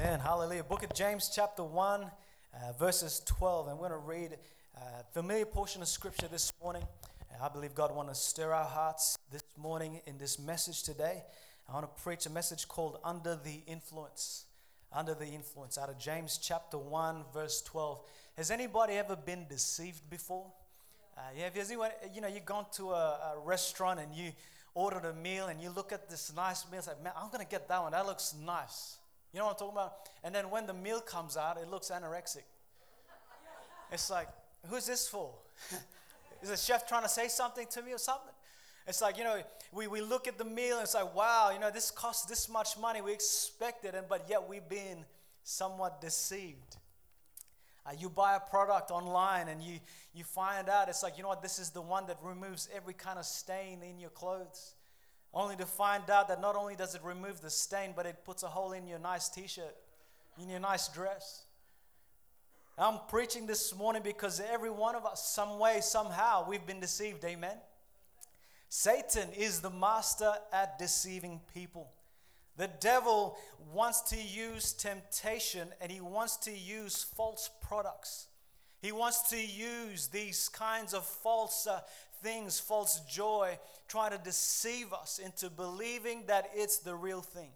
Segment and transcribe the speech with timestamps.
[0.00, 0.20] Amen.
[0.20, 0.64] Hallelujah.
[0.64, 3.68] Book of James, chapter 1, uh, verses 12.
[3.68, 4.38] And we're going to read
[4.74, 6.84] a familiar portion of scripture this morning.
[7.38, 11.22] I believe God wants to stir our hearts this morning in this message today.
[11.68, 14.46] I want to preach a message called Under the Influence.
[14.90, 18.00] Under the Influence, out of James chapter 1, verse 12.
[18.38, 20.46] Has anybody ever been deceived before?
[21.14, 24.32] Uh, yeah, if anyone, you know, you've gone to a, a restaurant and you
[24.72, 27.44] ordered a meal and you look at this nice meal, it's like, man, I'm going
[27.44, 27.92] to get that one.
[27.92, 28.96] That looks nice.
[29.32, 29.94] You know what I'm talking about?
[30.24, 32.42] And then when the meal comes out, it looks anorexic.
[33.92, 34.28] It's like,
[34.68, 35.30] who's this for?
[36.42, 38.32] Is the chef trying to say something to me or something?
[38.86, 39.40] It's like, you know,
[39.72, 42.48] we, we look at the meal and it's like, wow, you know, this costs this
[42.48, 43.00] much money.
[43.00, 45.04] We expected it, but yet we've been
[45.44, 46.76] somewhat deceived.
[47.86, 49.78] Uh, you buy a product online and you,
[50.14, 52.94] you find out it's like, you know what, this is the one that removes every
[52.94, 54.74] kind of stain in your clothes
[55.32, 58.42] only to find out that not only does it remove the stain, but it puts
[58.42, 59.76] a hole in your nice t shirt,
[60.40, 61.44] in your nice dress.
[62.78, 67.24] I'm preaching this morning because every one of us, some way, somehow, we've been deceived.
[67.24, 67.56] Amen.
[68.70, 71.90] Satan is the master at deceiving people.
[72.56, 73.36] The devil
[73.72, 78.28] wants to use temptation and he wants to use false products.
[78.80, 81.80] He wants to use these kinds of false uh,
[82.22, 87.50] things, false joy, try to deceive us into believing that it's the real thing.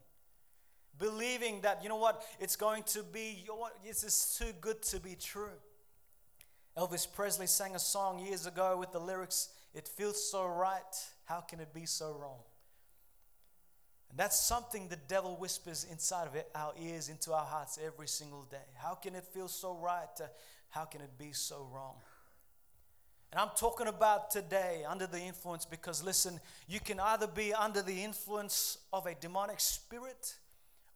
[0.99, 3.45] Believing that, you know what, it's going to be,
[3.85, 5.59] this is too good to be true.
[6.77, 10.83] Elvis Presley sang a song years ago with the lyrics, It feels so right,
[11.25, 12.39] how can it be so wrong?
[14.11, 18.07] And that's something the devil whispers inside of it, our ears, into our hearts every
[18.07, 18.67] single day.
[18.77, 20.07] How can it feel so right?
[20.21, 20.27] Uh,
[20.71, 21.97] how can it be so wrong?
[23.35, 27.83] And I'm talking about today under the influence because, listen, you can either be under
[27.83, 30.37] the influence of a demonic spirit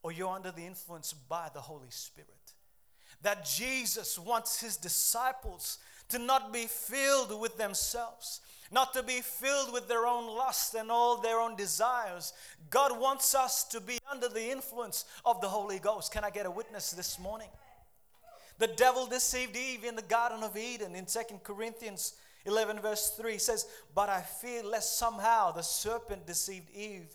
[0.05, 2.29] or you're under the influence by the Holy Spirit.
[3.23, 5.79] That Jesus wants his disciples
[6.11, 10.93] to not be filled with themselves, not to be filled with their own lust and
[10.93, 12.33] all their own desires.
[12.71, 16.13] God wants us to be under the influence of the Holy Ghost.
[16.13, 17.49] Can I get a witness this morning?
[18.59, 22.15] The devil deceived Eve in the Garden of Eden in Second Corinthians
[22.49, 27.15] 11 verse 3 says, But I fear lest somehow the serpent deceived Eve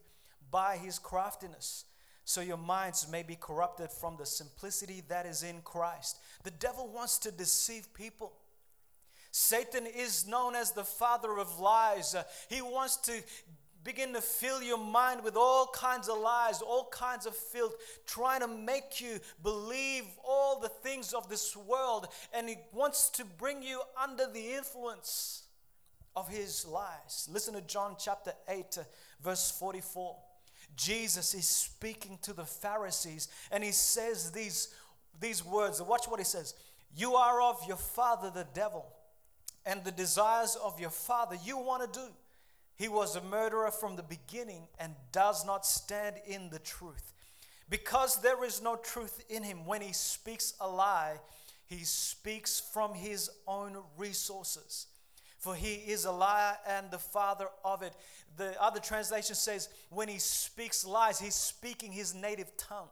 [0.50, 1.86] by his craftiness,
[2.24, 6.20] so your minds may be corrupted from the simplicity that is in Christ.
[6.44, 8.32] The devil wants to deceive people.
[9.32, 12.16] Satan is known as the father of lies.
[12.50, 13.14] He wants to
[13.84, 18.42] begin to fill your mind with all kinds of lies, all kinds of filth, trying
[18.42, 22.08] to make you believe all the things of this world.
[22.34, 25.44] And he wants to bring you under the influence
[26.16, 27.28] of his lies.
[27.32, 28.80] Listen to John chapter 8,
[29.24, 30.16] verse 44.
[30.76, 34.74] Jesus is speaking to the Pharisees and he says these,
[35.20, 35.82] these words.
[35.82, 36.56] Watch what he says.
[36.96, 38.86] You are of your father, the devil,
[39.66, 42.08] and the desires of your father you want to do.
[42.76, 47.14] He was a murderer from the beginning and does not stand in the truth.
[47.70, 51.18] Because there is no truth in him, when he speaks a lie,
[51.66, 54.88] he speaks from his own resources.
[55.40, 57.94] For he is a liar and the father of it.
[58.38, 62.90] The other translation says, when he speaks lies, he's speaking his native tongue.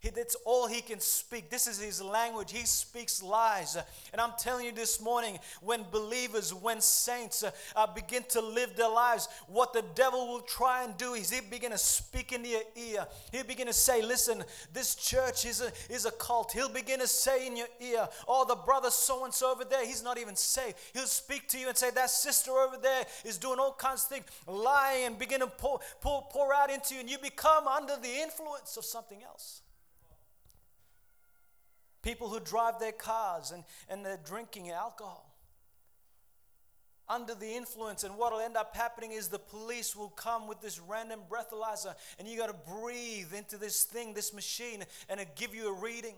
[0.00, 1.50] He, that's all he can speak.
[1.50, 2.52] This is his language.
[2.52, 3.76] He speaks lies.
[4.12, 7.42] And I'm telling you this morning, when believers, when saints
[7.74, 11.40] uh, begin to live their lives, what the devil will try and do is he
[11.40, 13.06] begin to speak in your ear.
[13.32, 16.52] He'll begin to say, listen, this church is a, is a cult.
[16.52, 19.84] He'll begin to say in your ear, oh, the brother so and so over there,
[19.84, 20.76] he's not even saved.
[20.94, 24.10] He'll speak to you and say, that sister over there is doing all kinds of
[24.10, 27.96] things, lying and begin to pour, pour, pour out into you, and you become under
[27.96, 29.62] the influence of something else.
[32.08, 35.30] People who drive their cars and, and they're drinking alcohol.
[37.06, 40.58] Under the influence, and what will end up happening is the police will come with
[40.62, 45.36] this random breathalyzer, and you got to breathe into this thing, this machine, and it
[45.36, 46.14] give you a reading.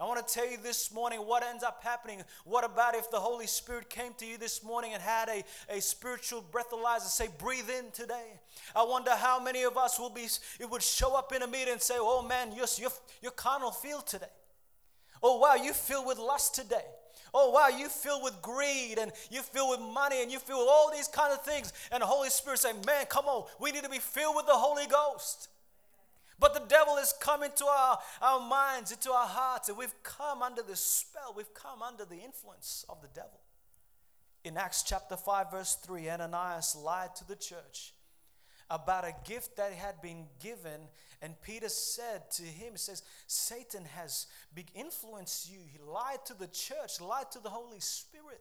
[0.00, 2.22] I want to tell you this morning what ends up happening.
[2.44, 5.82] What about if the Holy Spirit came to you this morning and had a, a
[5.82, 8.40] spiritual breathalyzer say, breathe in today?
[8.74, 10.28] I wonder how many of us will be,
[10.58, 12.90] it would show up in a meeting and say, oh man, your, your,
[13.20, 14.32] your carnal feel today.
[15.26, 16.84] Oh, wow, you filled with lust today.
[17.32, 20.68] Oh, wow, you filled with greed and you filled with money and you filled with
[20.70, 21.72] all these kind of things.
[21.90, 24.52] And the Holy Spirit saying, man, come on, we need to be filled with the
[24.52, 25.48] Holy Ghost.
[26.38, 30.42] But the devil has come into our, our minds, into our hearts, and we've come
[30.42, 33.40] under the spell, we've come under the influence of the devil.
[34.44, 37.94] In Acts chapter 5, verse 3, Ananias lied to the church
[38.70, 40.88] about a gift that had been given.
[41.22, 45.58] And Peter said to him, He says, Satan has big influenced you.
[45.66, 48.40] He lied to the church, lied to the Holy Spirit.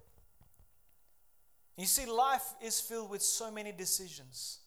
[1.77, 4.59] You see, life is filled with so many decisions,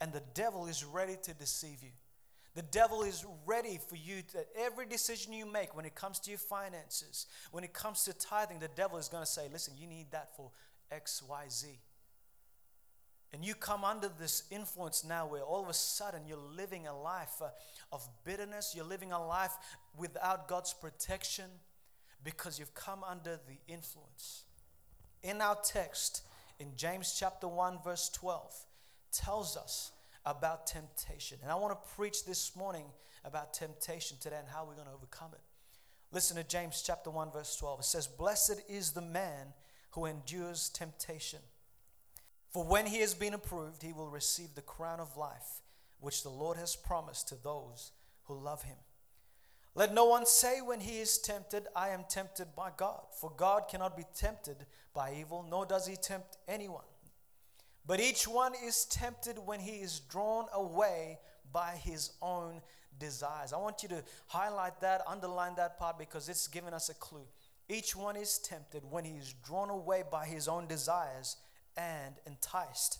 [0.00, 1.90] and the devil is ready to deceive you.
[2.54, 6.30] The devil is ready for you that every decision you make when it comes to
[6.30, 9.86] your finances, when it comes to tithing, the devil is going to say, Listen, you
[9.86, 10.50] need that for
[10.90, 11.68] X, Y, Z.
[13.32, 16.98] And you come under this influence now where all of a sudden you're living a
[16.98, 17.48] life uh,
[17.92, 19.52] of bitterness, you're living a life
[19.96, 21.44] without God's protection
[22.24, 24.44] because you've come under the influence.
[25.22, 26.22] In our text,
[26.58, 28.54] in James chapter 1, verse 12,
[29.12, 29.92] tells us
[30.24, 31.38] about temptation.
[31.42, 32.84] And I want to preach this morning
[33.24, 35.40] about temptation today and how we're going to overcome it.
[36.12, 37.80] Listen to James chapter 1, verse 12.
[37.80, 39.48] It says, Blessed is the man
[39.90, 41.40] who endures temptation
[42.50, 45.60] for when he has been approved, he will receive the crown of life,
[46.00, 47.92] which the Lord has promised to those
[48.24, 48.76] who love him.
[49.74, 53.02] Let no one say when he is tempted, I am tempted by God.
[53.20, 56.84] For God cannot be tempted by evil, nor does he tempt anyone.
[57.86, 61.18] But each one is tempted when he is drawn away
[61.52, 62.60] by his own
[62.98, 63.52] desires.
[63.52, 67.26] I want you to highlight that, underline that part, because it's giving us a clue.
[67.68, 71.36] Each one is tempted when he is drawn away by his own desires
[71.78, 72.98] and enticed.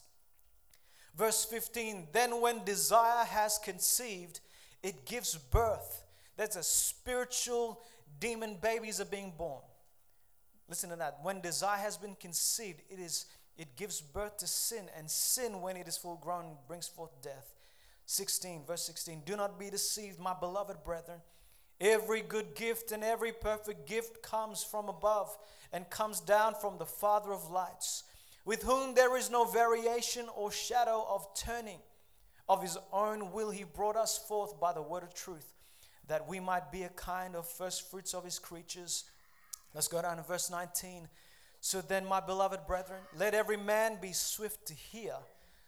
[1.15, 4.41] Verse 15 Then when desire has conceived,
[4.83, 6.05] it gives birth.
[6.37, 7.83] That's a spiritual
[8.21, 9.63] demon babies are being born.
[10.69, 11.19] Listen to that.
[11.23, 13.27] When desire has been conceived, it is
[13.59, 17.55] it gives birth to sin, and sin, when it is full grown, brings forth death.
[18.07, 19.23] 16, verse 16.
[19.27, 21.19] Do not be deceived, my beloved brethren.
[21.81, 25.37] Every good gift and every perfect gift comes from above
[25.73, 28.05] and comes down from the Father of lights
[28.49, 31.81] with whom there is no variation or shadow of turning.
[32.49, 35.53] Of his own will he brought us forth by the word of truth,
[36.07, 39.05] that we might be a kind of first fruits of his creatures.
[39.75, 41.09] Let's go down to verse 19.
[41.61, 45.17] So then, my beloved brethren, let every man be swift to hear,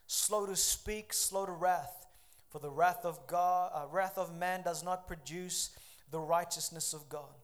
[0.06, 2.06] slow to speak, slow to wrath.
[2.49, 5.69] For the wrath of God, uh, wrath of man does not produce
[6.11, 7.37] the righteousness of God.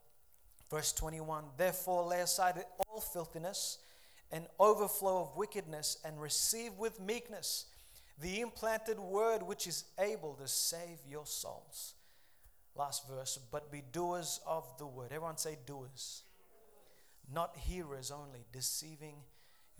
[0.71, 3.81] Verse 21 Therefore, lay aside all filthiness
[4.33, 7.67] an overflow of wickedness, and receive with meekness
[8.21, 11.95] the implanted word which is able to save your souls.
[12.75, 15.13] Last verse, but be doers of the word.
[15.13, 16.23] Everyone say doers,
[17.33, 19.17] not hearers only, deceiving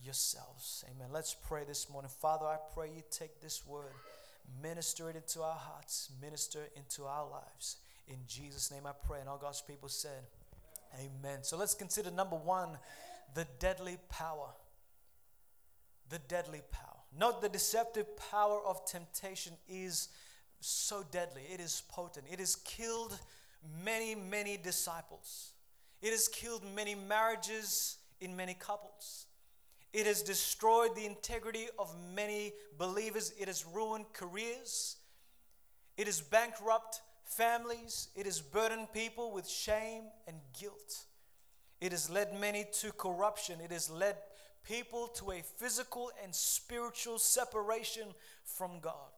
[0.03, 0.85] yourselves.
[0.91, 1.09] Amen.
[1.13, 2.11] Let's pray this morning.
[2.21, 3.93] Father, I pray you take this word,
[4.63, 7.77] minister it into our hearts, minister into our lives.
[8.09, 9.21] In Jesus' name I pray.
[9.21, 10.23] And all God's people said,
[10.95, 11.41] Amen.
[11.43, 12.79] So let's consider number one
[13.35, 14.49] the deadly power.
[16.09, 16.97] The deadly power.
[17.19, 20.09] Note the deceptive power of temptation is
[20.61, 21.43] so deadly.
[21.53, 22.27] It is potent.
[22.31, 23.19] It has killed
[23.85, 25.53] many, many disciples.
[26.03, 29.27] It has killed many marriages in many couples.
[29.93, 33.33] It has destroyed the integrity of many believers.
[33.39, 34.97] It has ruined careers.
[35.97, 38.09] It has bankrupt families.
[38.15, 41.05] It has burdened people with shame and guilt.
[41.81, 43.61] It has led many to corruption.
[43.61, 44.17] It has led
[44.67, 48.09] people to a physical and spiritual separation
[48.45, 49.13] from God.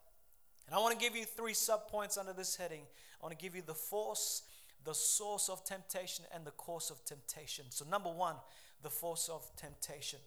[0.66, 2.82] And I want to give you three subpoints under this heading.
[3.20, 4.43] I want to give you the force,
[4.84, 7.65] the source of temptation, and the course of temptation.
[7.70, 8.36] So, number one,
[8.82, 10.19] the force of temptation.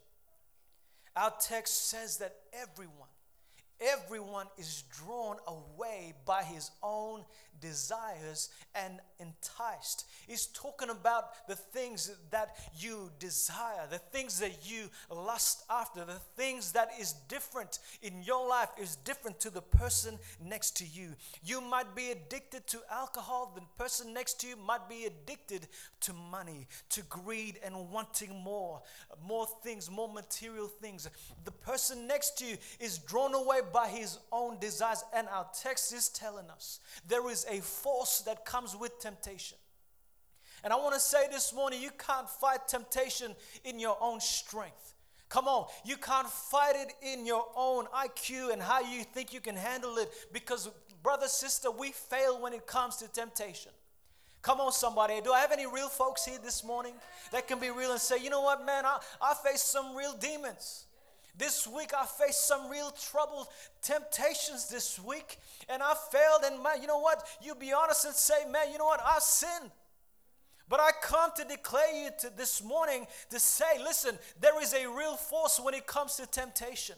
[1.14, 3.08] Our text says that everyone,
[3.80, 7.24] everyone is drawn away by his own
[7.60, 10.06] desires and enticed.
[10.26, 16.20] He's talking about the things that you desire, the things that you lust after, the
[16.36, 21.10] things that is different in your life is different to the person next to you.
[21.44, 25.68] You might be addicted to alcohol, the person next to you might be addicted
[26.00, 28.82] to money, to greed and wanting more,
[29.24, 31.08] more things, more material things.
[31.44, 35.92] The person next to you is drawn away by his own desires, and our text
[35.92, 39.58] is telling us there is a force that comes with temptation.
[40.64, 44.94] And I want to say this morning you can't fight temptation in your own strength.
[45.28, 49.40] Come on, you can't fight it in your own IQ and how you think you
[49.40, 50.68] can handle it because,
[51.02, 53.72] brother, sister, we fail when it comes to temptation.
[54.42, 55.20] Come on, somebody.
[55.22, 56.94] Do I have any real folks here this morning
[57.30, 60.14] that can be real and say, you know what, man, I, I face some real
[60.14, 60.84] demons.
[61.36, 63.46] This week I faced some real troubled
[63.80, 66.42] temptations this week and I failed.
[66.44, 67.26] And man, you know what?
[67.42, 69.00] You be honest and say, man, you know what?
[69.04, 69.70] I sinned.
[70.68, 74.86] But I come to declare you to this morning to say, listen, there is a
[74.86, 76.96] real force when it comes to temptation.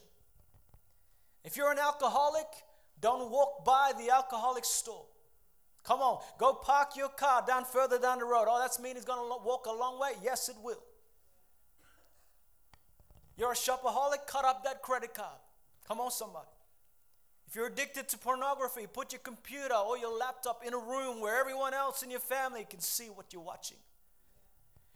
[1.45, 2.47] If you're an alcoholic,
[3.01, 5.05] don't walk by the alcoholic store.
[5.83, 8.47] Come on, go park your car down further down the road.
[8.49, 10.13] Oh, that's mean it's going to walk a long way?
[10.23, 10.83] Yes, it will.
[13.37, 15.39] You're a shopaholic, cut up that credit card.
[15.87, 16.49] Come on, somebody.
[17.49, 21.39] If you're addicted to pornography, put your computer or your laptop in a room where
[21.39, 23.77] everyone else in your family can see what you're watching.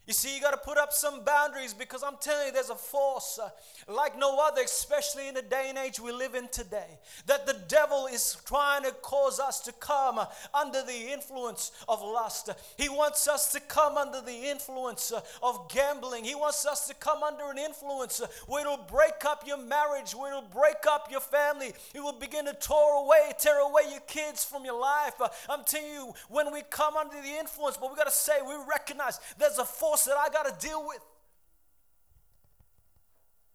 [0.08, 2.74] You see, you got to put up some boundaries because I'm telling you, there's a
[2.74, 3.50] force uh,
[3.92, 7.54] like no other, especially in the day and age we live in today, that the
[7.68, 10.18] devil is trying to cause us to come
[10.54, 12.48] under the influence of lust.
[12.78, 16.24] He wants us to come under the influence uh, of gambling.
[16.24, 20.12] He wants us to come under an influence uh, where it'll break up your marriage,
[20.12, 21.74] where it'll break up your family.
[21.94, 25.20] It will begin to tear away, tear away your kids from your life.
[25.20, 28.40] Uh, I'm telling you, when we come under the influence, but we got to say,
[28.40, 31.00] we recognize there's a force that I got to deal with.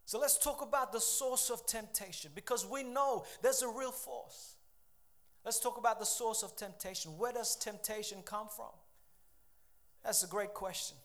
[0.05, 4.57] So let's talk about the source of temptation because we know there's a real force.
[5.43, 7.17] Let's talk about the source of temptation.
[7.17, 8.69] Where does temptation come from?
[10.03, 10.97] That's a great question.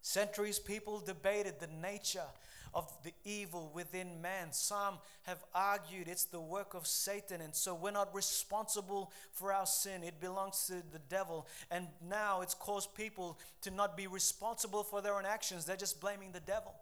[0.00, 2.26] Centuries people debated the nature
[2.74, 4.52] of the evil within man.
[4.52, 9.66] Some have argued it's the work of Satan, and so we're not responsible for our
[9.66, 10.02] sin.
[10.02, 11.46] It belongs to the devil.
[11.70, 16.00] And now it's caused people to not be responsible for their own actions, they're just
[16.00, 16.74] blaming the devil.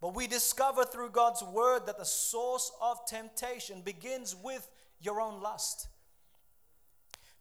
[0.00, 4.66] But we discover through God's word that the source of temptation begins with
[5.00, 5.88] your own lust.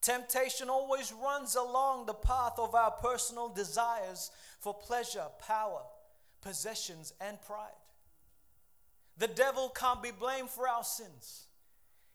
[0.01, 5.81] Temptation always runs along the path of our personal desires for pleasure, power,
[6.41, 7.69] possessions, and pride.
[9.17, 11.47] The devil can't be blamed for our sins.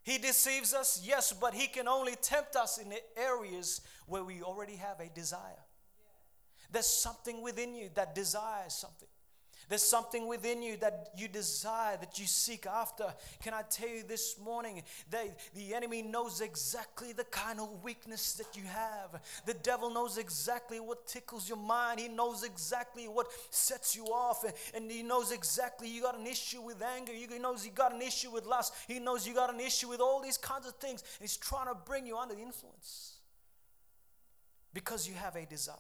[0.02, 4.43] He deceives us, yes, but he can only tempt us in the areas where we
[4.43, 5.64] already have a desire.
[6.71, 9.09] There's something within you that desires something.
[9.68, 13.06] There's something within you that you desire, that you seek after.
[13.42, 18.35] Can I tell you this morning that the enemy knows exactly the kind of weakness
[18.35, 19.23] that you have.
[19.47, 22.00] The devil knows exactly what tickles your mind.
[22.00, 24.44] He knows exactly what sets you off.
[24.75, 27.12] And he knows exactly you got an issue with anger.
[27.12, 28.75] He knows you got an issue with lust.
[28.87, 31.02] He knows you got an issue with all these kinds of things.
[31.21, 33.14] He's trying to bring you under the influence
[34.73, 35.76] because you have a desire.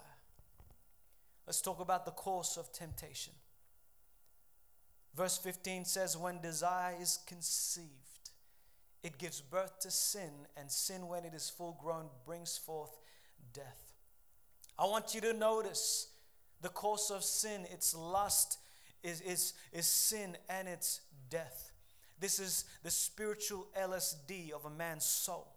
[1.46, 3.34] Let's talk about the course of temptation.
[5.16, 7.88] Verse 15 says, When desire is conceived,
[9.02, 12.96] it gives birth to sin, and sin, when it is full grown, brings forth
[13.52, 13.92] death.
[14.78, 16.08] I want you to notice
[16.62, 18.58] the course of sin, its lust
[19.02, 21.72] is, is, is sin and its death.
[22.18, 25.48] This is the spiritual LSD of a man's soul.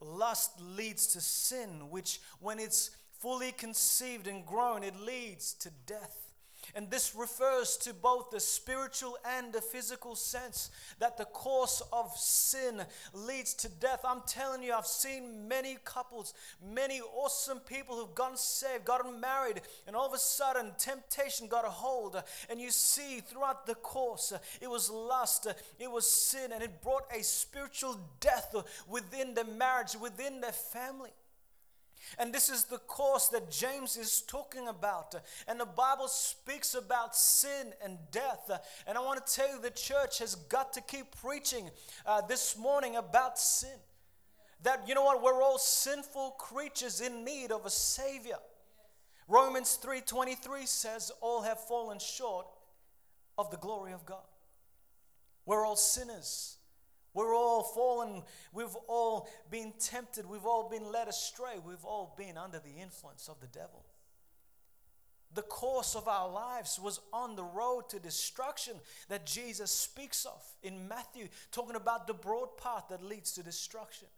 [0.00, 6.23] Lust leads to sin, which, when it's fully conceived and grown, it leads to death.
[6.76, 12.16] And this refers to both the spiritual and the physical sense that the course of
[12.16, 14.00] sin leads to death.
[14.04, 19.60] I'm telling you, I've seen many couples, many awesome people who've gotten saved, gotten married,
[19.86, 22.20] and all of a sudden temptation got a hold.
[22.50, 25.46] And you see throughout the course, it was lust,
[25.78, 28.54] it was sin, and it brought a spiritual death
[28.88, 31.10] within the marriage, within the family.
[32.18, 35.14] And this is the course that James is talking about.
[35.48, 38.50] And the Bible speaks about sin and death.
[38.86, 41.70] And I want to tell you, the church has got to keep preaching
[42.06, 43.78] uh, this morning about sin.
[44.62, 48.38] That, you know what, we're all sinful creatures in need of a Savior.
[49.28, 52.46] Romans 3:23 says all have fallen short
[53.38, 54.24] of the glory of God.
[55.46, 56.56] We're all sinners.
[57.14, 58.22] We're all fallen.
[58.52, 60.26] We've all been tempted.
[60.26, 61.60] We've all been led astray.
[61.64, 63.84] We've all been under the influence of the devil.
[65.34, 68.74] The course of our lives was on the road to destruction
[69.08, 74.08] that Jesus speaks of in Matthew, talking about the broad path that leads to destruction.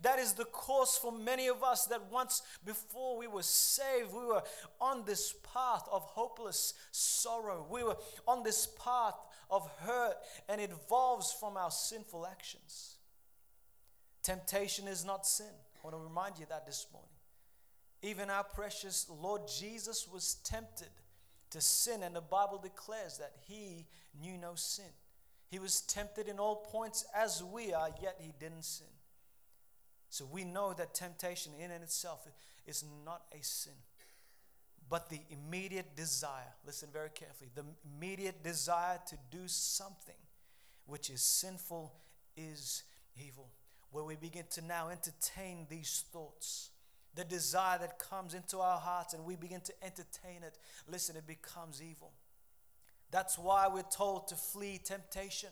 [0.00, 4.24] That is the course for many of us that once before we were saved, we
[4.24, 4.42] were
[4.80, 7.66] on this path of hopeless sorrow.
[7.68, 7.96] We were
[8.26, 9.16] on this path
[9.52, 10.16] of hurt,
[10.48, 12.96] and it evolves from our sinful actions.
[14.22, 15.46] Temptation is not sin.
[15.46, 17.08] I want to remind you that this morning.
[18.02, 20.88] Even our precious Lord Jesus was tempted
[21.50, 23.86] to sin, and the Bible declares that he
[24.20, 24.90] knew no sin.
[25.48, 28.86] He was tempted in all points as we are, yet he didn't sin.
[30.08, 32.26] So we know that temptation in and itself
[32.66, 33.72] is not a sin.
[34.92, 37.64] But the immediate desire, listen very carefully, the
[37.96, 40.20] immediate desire to do something
[40.84, 41.94] which is sinful
[42.36, 42.82] is
[43.16, 43.48] evil.
[43.90, 46.68] Where we begin to now entertain these thoughts,
[47.14, 51.26] the desire that comes into our hearts and we begin to entertain it, listen, it
[51.26, 52.12] becomes evil.
[53.10, 55.48] That's why we're told to flee temptation.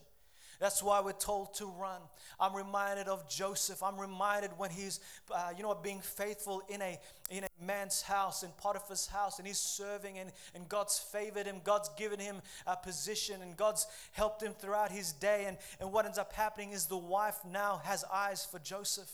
[0.61, 2.03] That's why we're told to run.
[2.39, 3.83] I'm reminded of Joseph.
[3.83, 5.01] I'm reminded when he's,
[5.35, 6.99] uh, you know, being faithful in a
[7.31, 11.63] in a man's house, in Potiphar's house, and he's serving, and, and God's favored him.
[11.65, 15.47] God's given him a position, and God's helped him throughout his day.
[15.47, 19.11] And, and what ends up happening is the wife now has eyes for Joseph.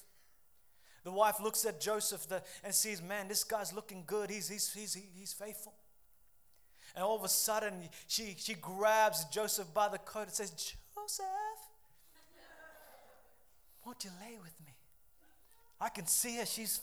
[1.04, 4.30] The wife looks at Joseph the, and sees, man, this guy's looking good.
[4.30, 5.74] He's, he's, he's, he's faithful.
[6.96, 7.74] And all of a sudden,
[8.08, 11.26] she, she grabs Joseph by the coat and says, Joseph,
[13.84, 14.72] won't you lay with me?
[15.80, 16.46] I can see her.
[16.46, 16.80] She's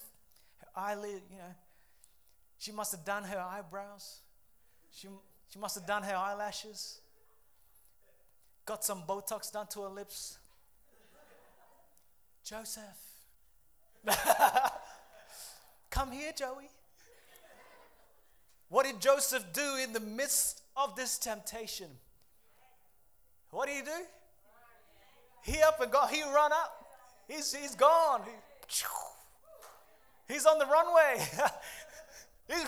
[0.59, 1.55] her eyelid, you know.
[2.59, 4.19] She must have done her eyebrows.
[4.91, 5.07] She,
[5.49, 7.01] she must have done her eyelashes.
[8.65, 10.37] Got some Botox done to her lips.
[12.45, 12.83] Joseph.
[15.89, 16.69] Come here, Joey.
[18.69, 21.87] What did Joseph do in the midst of this temptation?
[23.53, 23.91] What did he do?
[25.43, 26.07] He up and go.
[26.07, 26.87] He run up.
[27.27, 28.21] He's, he's gone.
[28.25, 28.31] He,
[30.33, 31.17] he's on the runway.
[32.47, 32.65] he's,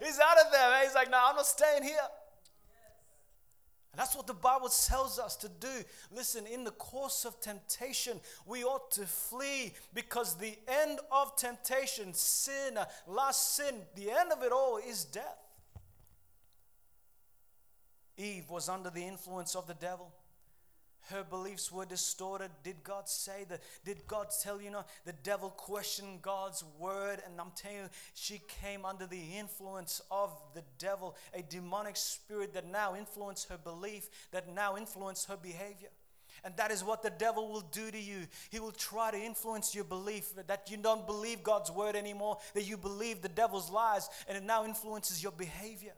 [0.00, 0.70] he's out of there.
[0.70, 0.84] Man.
[0.84, 1.98] He's like, no, I'm not staying here.
[3.92, 5.82] And that's what the Bible tells us to do.
[6.14, 12.14] Listen, in the course of temptation, we ought to flee because the end of temptation,
[12.14, 12.78] sin,
[13.08, 15.38] last sin, the end of it all is death.
[18.16, 20.12] Eve was under the influence of the devil.
[21.10, 22.50] Her beliefs were distorted.
[22.62, 23.62] Did God say that?
[23.84, 24.84] Did God tell you know?
[25.06, 30.30] The devil questioned God's word, and I'm telling you, she came under the influence of
[30.54, 35.88] the devil, a demonic spirit that now influenced her belief, that now influenced her behavior.
[36.44, 38.26] And that is what the devil will do to you.
[38.50, 42.64] He will try to influence your belief that you don't believe God's word anymore, that
[42.64, 45.94] you believe the devil's lies, and it now influences your behavior.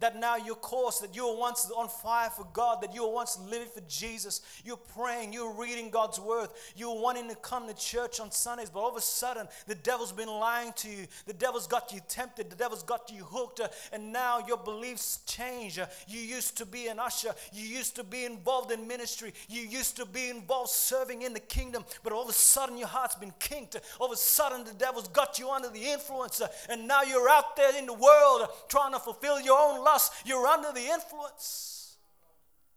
[0.00, 3.12] That now your course, that you were once on fire for God, that you were
[3.12, 4.40] once living for Jesus.
[4.64, 8.80] You're praying, you're reading God's word, you're wanting to come to church on Sundays, but
[8.80, 11.06] all of a sudden the devil's been lying to you.
[11.26, 15.20] The devil's got you tempted, the devil's got you hooked, uh, and now your beliefs
[15.26, 15.78] change.
[15.78, 19.62] Uh, you used to be an usher, you used to be involved in ministry, you
[19.62, 23.16] used to be involved serving in the kingdom, but all of a sudden your heart's
[23.16, 23.76] been kinked.
[24.00, 27.28] All of a sudden the devil's got you under the influence, uh, and now you're
[27.28, 31.96] out there in the world trying to fulfill your own lust, you're under the influence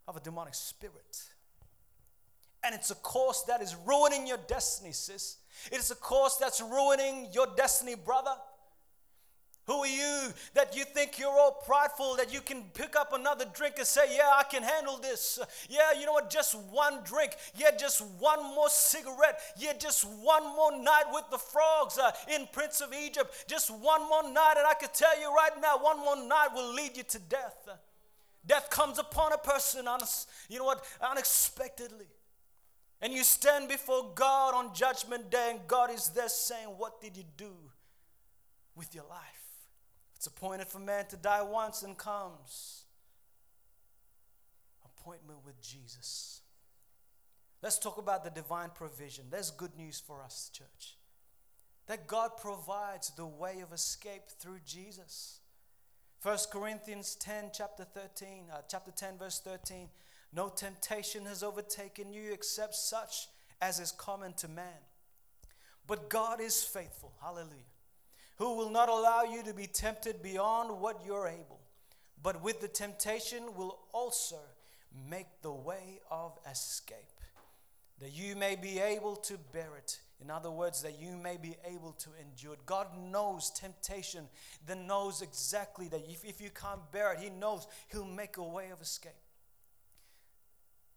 [0.07, 1.23] of a demonic spirit.
[2.63, 5.37] And it's a course that is ruining your destiny, sis.
[5.71, 8.35] It is a course that's ruining your destiny, brother.
[9.67, 13.43] Who are you that you think you're all prideful that you can pick up another
[13.53, 15.39] drink and say, Yeah, I can handle this?
[15.69, 16.29] Yeah, you know what?
[16.29, 17.35] Just one drink.
[17.53, 19.41] Yeah, just one more cigarette.
[19.57, 23.45] Yeah, just one more night with the frogs uh, in Prince of Egypt.
[23.49, 24.55] Just one more night.
[24.57, 27.67] And I can tell you right now, one more night will lead you to death.
[28.45, 29.85] Death comes upon a person,
[30.47, 30.85] you know what?
[31.01, 32.07] Unexpectedly.
[33.01, 37.17] And you stand before God on Judgment Day, and God is there saying, What did
[37.17, 37.51] you do
[38.75, 39.36] with your life?
[40.17, 42.85] It's appointed for man to die once and comes.
[44.83, 46.41] Appointment with Jesus.
[47.61, 49.25] Let's talk about the divine provision.
[49.29, 50.97] There's good news for us, church.
[51.85, 55.39] That God provides the way of escape through Jesus.
[56.23, 59.87] 1 Corinthians 10, chapter 13, uh, chapter 10, verse 13.
[60.33, 63.27] No temptation has overtaken you except such
[63.61, 64.81] as is common to man.
[65.85, 67.13] But God is faithful.
[67.21, 67.76] Hallelujah
[68.37, 71.59] who will not allow you to be tempted beyond what you're able,
[72.21, 74.39] but with the temptation will also
[75.09, 76.97] make the way of escape,
[77.99, 79.99] that you may be able to bear it.
[80.21, 82.65] In other words, that you may be able to endure it.
[82.65, 84.25] God knows temptation,
[84.65, 88.43] then knows exactly that if, if you can't bear it, He knows He'll make a
[88.43, 89.11] way of escape.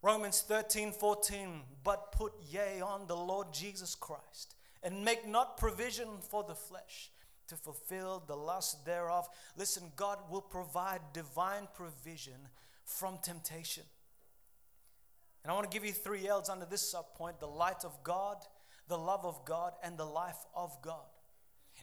[0.03, 6.09] Romans 13, 14, but put yea on the Lord Jesus Christ, and make not provision
[6.22, 7.11] for the flesh
[7.50, 9.28] to fulfill the lust thereof.
[9.56, 12.48] Listen, God will provide divine provision
[12.84, 13.82] from temptation.
[15.42, 18.02] And I want to give you three L's under this sub point the light of
[18.04, 18.38] God,
[18.88, 21.06] the love of God, and the life of God.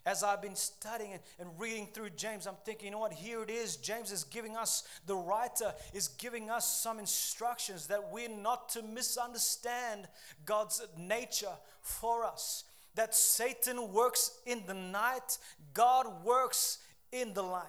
[0.05, 3.11] As I've been studying and reading through James, I'm thinking, you know what?
[3.11, 3.75] Here it is.
[3.75, 8.83] James is giving us, the writer is giving us some instructions that we're not to
[8.83, 10.07] misunderstand
[10.45, 12.63] God's nature for us
[12.97, 15.37] that Satan works in the night,
[15.73, 16.79] God works
[17.11, 17.63] in the light.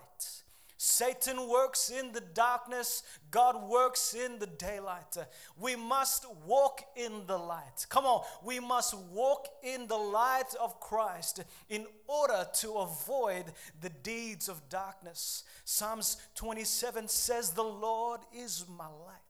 [0.80, 5.16] Satan works in the darkness, God works in the daylight.
[5.60, 7.84] We must walk in the light.
[7.88, 13.46] Come on, we must walk in the light of Christ in order to avoid
[13.80, 15.44] the deeds of darkness.
[15.64, 19.27] Psalms 27 says, The Lord is my light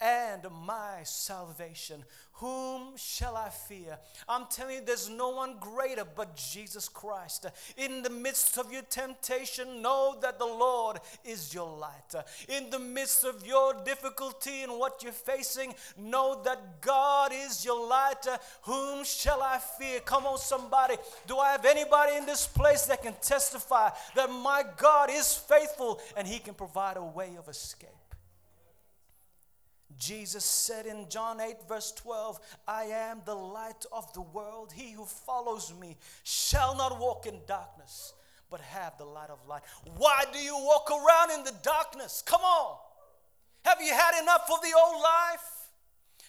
[0.00, 2.04] and my salvation.
[2.34, 3.98] Whom shall I fear?
[4.28, 7.46] I'm telling you, there's no one greater but Jesus Christ.
[7.78, 12.14] In the midst of your temptation, know that the Lord is your light.
[12.46, 17.88] In the midst of your difficulty and what you're facing, know that God is your
[17.88, 18.26] light.
[18.62, 20.00] Whom shall I fear?
[20.00, 20.96] Come on, somebody.
[21.26, 26.00] Do I have anybody in this place that can testify that my God is faithful
[26.18, 27.95] and He can provide a way of escape?
[29.98, 34.72] Jesus said in John 8, verse 12, I am the light of the world.
[34.74, 38.12] He who follows me shall not walk in darkness,
[38.50, 39.62] but have the light of light.
[39.96, 42.22] Why do you walk around in the darkness?
[42.26, 42.76] Come on.
[43.64, 45.55] Have you had enough of the old life?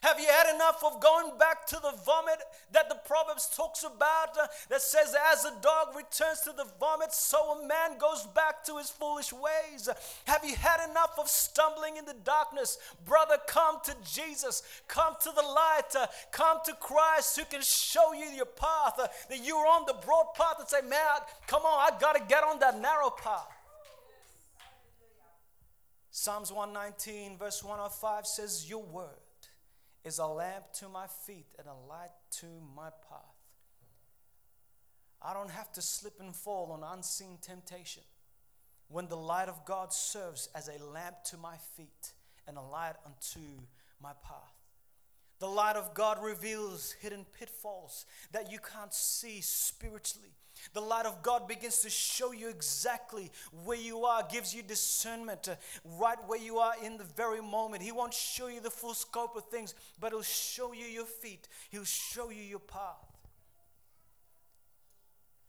[0.02, 2.40] Have you had enough of going back to the vomit
[2.72, 7.12] that the Proverbs talks about uh, that says, As a dog returns to the vomit,
[7.12, 9.90] so a man goes back to his foolish ways?
[10.26, 12.78] Have you had enough of stumbling in the darkness?
[13.06, 18.14] Brother, come to Jesus, come to the light, uh, come to Christ who can show
[18.14, 19.00] you your path.
[19.00, 21.02] Uh, that you're on the broad path and say, Man,
[21.48, 23.48] come on, I got to get on that narrow path.
[26.12, 29.18] Psalms 119, verse 105 says, Your word
[30.08, 33.36] is a lamp to my feet and a light to my path.
[35.22, 38.04] I don't have to slip and fall on unseen temptation
[38.88, 42.14] when the light of God serves as a lamp to my feet
[42.48, 43.46] and a light unto
[44.02, 44.57] my path.
[45.40, 50.32] The light of God reveals hidden pitfalls that you can't see spiritually.
[50.74, 53.32] The light of God begins to show you exactly
[53.64, 57.84] where you are, gives you discernment uh, right where you are in the very moment.
[57.84, 61.48] He won't show you the full scope of things, but He'll show you your feet,
[61.70, 63.06] He'll show you your path.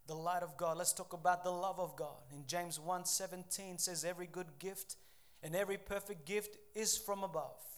[0.05, 0.77] The light of God.
[0.77, 2.17] Let's talk about the love of God.
[2.33, 4.95] In James 1:17 says every good gift
[5.43, 7.68] and every perfect gift is from above.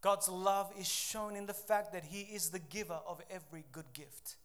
[0.00, 3.92] God's love is shown in the fact that He is the giver of every good
[3.92, 4.36] gift.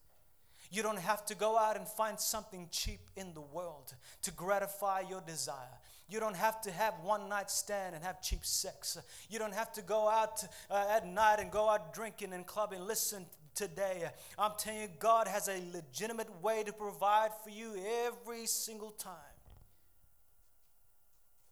[0.71, 5.01] You don't have to go out and find something cheap in the world to gratify
[5.09, 5.79] your desire.
[6.09, 8.97] You don't have to have one night stand and have cheap sex.
[9.29, 12.81] You don't have to go out uh, at night and go out drinking and clubbing.
[12.81, 18.45] Listen today, I'm telling you, God has a legitimate way to provide for you every
[18.45, 19.13] single time.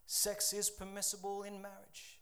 [0.06, 2.12] Sex is permissible in marriage.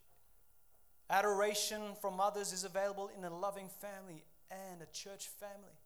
[1.12, 5.78] Adoration from others is available in a loving family and a church family.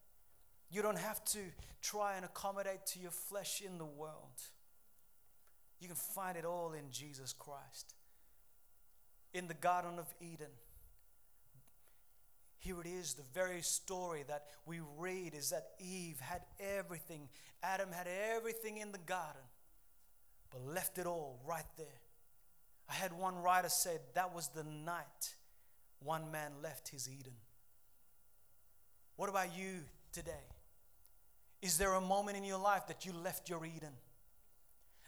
[0.70, 1.38] You don't have to
[1.82, 4.40] try and accommodate to your flesh in the world.
[5.80, 7.94] You can find it all in Jesus Christ.
[9.34, 10.52] In the Garden of Eden,
[12.58, 17.28] here it is the very story that we read is that Eve had everything,
[17.64, 19.42] Adam had everything in the garden,
[20.50, 22.00] but left it all right there.
[22.88, 25.34] I had one writer say that was the night
[26.02, 27.32] one man left his Eden.
[29.16, 29.80] What about you
[30.12, 30.32] today?
[31.62, 33.92] Is there a moment in your life that you left your Eden?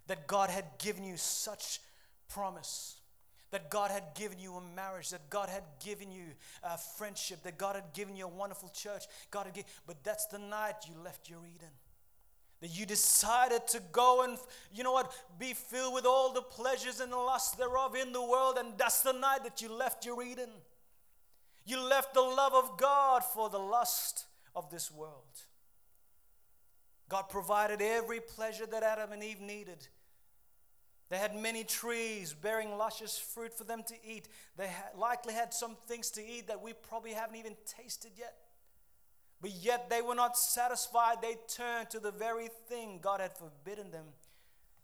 [0.07, 1.81] That God had given you such
[2.29, 2.97] promise?
[3.51, 6.25] That God had given you a marriage, that God had given you
[6.63, 9.05] a friendship, that God had given you a wonderful church.
[9.31, 11.71] God had given, but that's the night you left your Eden.
[12.61, 14.37] That you decided to go and,
[14.73, 18.23] you know what, be filled with all the pleasures and the lust thereof in the
[18.23, 20.51] world, and that's the night that you left your Eden.
[21.65, 24.25] You left the love of God for the lust
[24.57, 25.43] of this world.
[27.09, 29.87] God provided every pleasure that Adam and Eve needed.
[31.11, 34.29] They had many trees bearing luscious fruit for them to eat.
[34.57, 38.35] They likely had some things to eat that we probably haven't even tasted yet.
[39.41, 41.23] But yet they were not satisfied.
[41.23, 44.07] They turned to the very thing God had forbidden them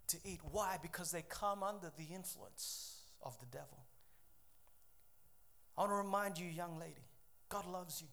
[0.09, 0.40] to eat.
[0.51, 0.79] Why?
[0.81, 3.85] Because they come under the influence of the devil.
[5.77, 7.03] I want to remind you, young lady,
[7.49, 8.09] God loves you.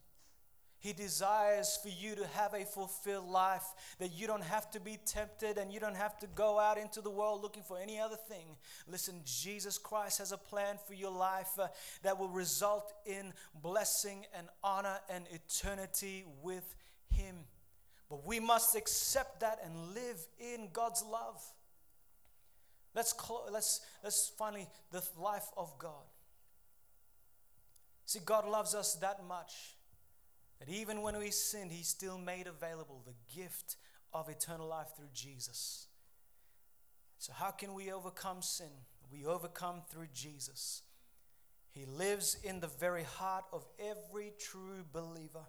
[0.81, 3.63] He desires for you to have a fulfilled life,
[3.99, 7.01] that you don't have to be tempted and you don't have to go out into
[7.01, 8.57] the world looking for any other thing.
[8.87, 11.67] Listen, Jesus Christ has a plan for your life uh,
[12.01, 16.75] that will result in blessing and honor and eternity with
[17.11, 17.35] Him.
[18.09, 21.43] But we must accept that and live in God's love.
[22.95, 26.09] Let's, clo- let's, let's finally, the life of God.
[28.07, 29.75] See, God loves us that much
[30.61, 33.77] that even when we sinned, He still made available the gift
[34.13, 35.87] of eternal life through Jesus.
[37.17, 38.69] So, how can we overcome sin?
[39.11, 40.83] We overcome through Jesus.
[41.71, 45.45] He lives in the very heart of every true believer.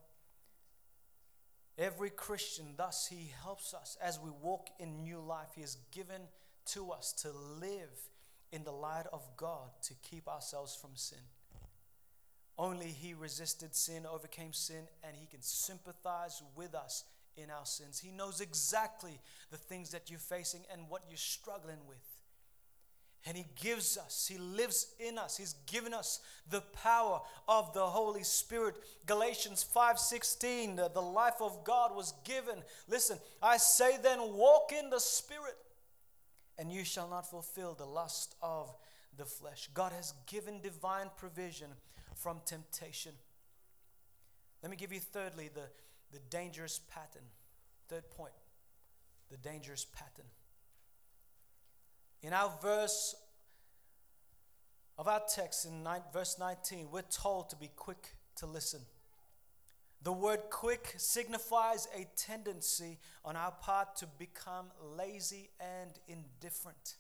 [1.77, 5.48] Every Christian, thus, He helps us as we walk in new life.
[5.55, 6.22] He has given
[6.66, 8.09] to us to live
[8.51, 11.18] in the light of God to keep ourselves from sin.
[12.59, 17.05] Only He resisted sin, overcame sin, and He can sympathize with us
[17.37, 17.99] in our sins.
[17.99, 19.19] He knows exactly
[19.51, 21.99] the things that you're facing and what you're struggling with.
[23.25, 25.37] And He gives us, He lives in us.
[25.37, 28.75] He's given us the power of the Holy Spirit.
[29.07, 32.62] Galatians 5:16, the, the life of God was given.
[32.88, 35.57] Listen, I say then, walk in the Spirit,
[36.59, 38.75] and you shall not fulfill the lust of
[39.17, 39.69] the flesh.
[39.73, 41.69] God has given divine provision
[42.14, 43.12] from temptation.
[44.62, 45.68] Let me give you, thirdly, the,
[46.12, 47.25] the dangerous pattern.
[47.88, 48.33] Third point
[49.33, 50.27] the dangerous pattern.
[52.22, 53.16] In our verse
[54.98, 58.81] of our text in nine, verse 19, we're told to be quick to listen.
[60.03, 66.96] The word quick signifies a tendency on our part to become lazy and indifferent.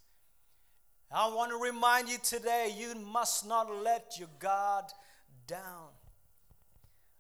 [1.14, 4.86] I want to remind you today you must not let your guard
[5.46, 5.88] down.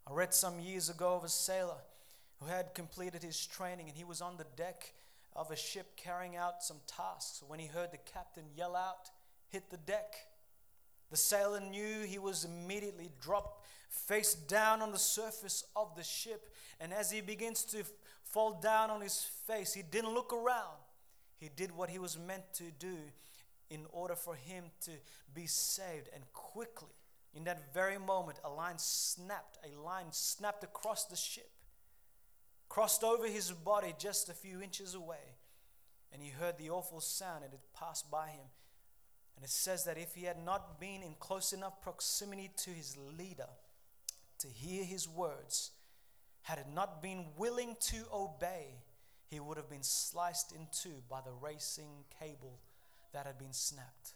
[0.06, 1.76] I read some years ago of a sailor
[2.40, 4.94] who had completed his training and he was on the deck
[5.36, 7.42] of a ship carrying out some tasks.
[7.46, 9.10] When he heard the captain yell out,
[9.48, 10.14] hit the deck,
[11.10, 16.48] the sailor knew he was immediately dropped face down on the surface of the ship.
[16.80, 17.84] And as he begins to
[18.24, 20.78] fall down on his face, he didn't look around.
[21.36, 22.96] He did what he was meant to do
[23.70, 24.90] in order for him to
[25.34, 26.08] be saved.
[26.14, 26.94] And quickly,
[27.34, 31.50] in that very moment, a line snapped, a line snapped across the ship,
[32.68, 35.36] crossed over his body just a few inches away,
[36.12, 38.46] and he heard the awful sound and it passed by him.
[39.36, 42.96] And it says that if he had not been in close enough proximity to his
[43.18, 43.48] leader
[44.38, 45.70] to hear his words,
[46.42, 48.66] had it not been willing to obey,
[49.28, 52.58] he would have been sliced in two by the racing cable
[53.12, 54.14] that had been snapped.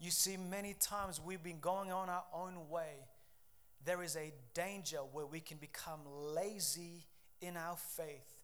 [0.00, 3.06] You see, many times we've been going on our own way.
[3.84, 6.00] There is a danger where we can become
[6.34, 7.06] lazy
[7.40, 8.40] in our faith.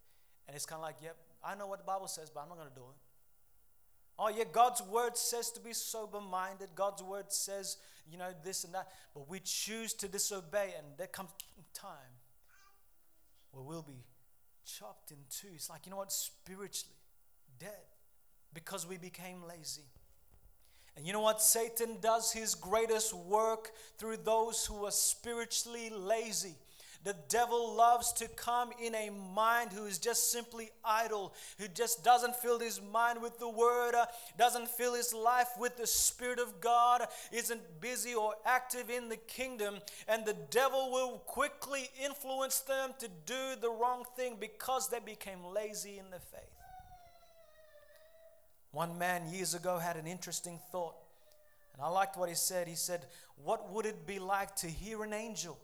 [0.46, 2.58] And it's kind of like, yep, I know what the Bible says, but I'm not
[2.58, 2.96] going to do it.
[4.20, 6.70] Oh, yeah, God's word says to be sober minded.
[6.74, 7.76] God's word says,
[8.10, 8.88] you know, this and that.
[9.14, 11.30] But we choose to disobey, and there comes
[11.74, 11.90] time
[13.52, 14.04] where we'll be
[14.64, 15.48] chopped in two.
[15.54, 16.94] It's like, you know what, spiritually
[17.58, 17.97] dead
[18.54, 19.84] because we became lazy.
[20.96, 21.40] And you know what?
[21.40, 26.56] Satan does his greatest work through those who are spiritually lazy.
[27.04, 32.02] The devil loves to come in a mind who is just simply idle, who just
[32.02, 34.06] doesn't fill his mind with the word, uh,
[34.36, 39.16] doesn't fill his life with the Spirit of God, isn't busy or active in the
[39.16, 39.78] kingdom.
[40.08, 45.44] And the devil will quickly influence them to do the wrong thing because they became
[45.44, 46.57] lazy in the faith.
[48.72, 50.94] One man years ago had an interesting thought,
[51.72, 52.68] and I liked what he said.
[52.68, 53.06] He said,
[53.42, 55.58] What would it be like to hear an angel?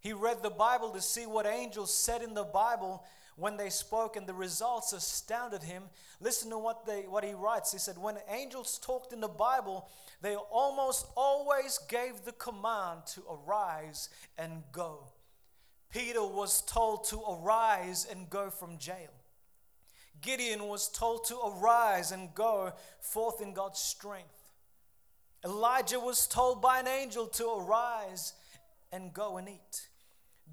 [0.00, 3.04] He read the Bible to see what angels said in the Bible
[3.36, 5.84] when they spoke, and the results astounded him.
[6.20, 7.72] Listen to what, they, what he writes.
[7.72, 9.88] He said, When angels talked in the Bible,
[10.22, 15.08] they almost always gave the command to arise and go.
[15.90, 19.10] Peter was told to arise and go from jail.
[20.24, 24.52] Gideon was told to arise and go forth in God's strength.
[25.44, 28.32] Elijah was told by an angel to arise
[28.90, 29.88] and go and eat.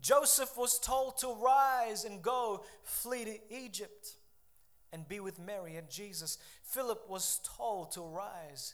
[0.02, 4.16] Joseph was told to rise and go flee to Egypt
[4.92, 6.38] and be with Mary and Jesus.
[6.64, 8.74] Philip was told to rise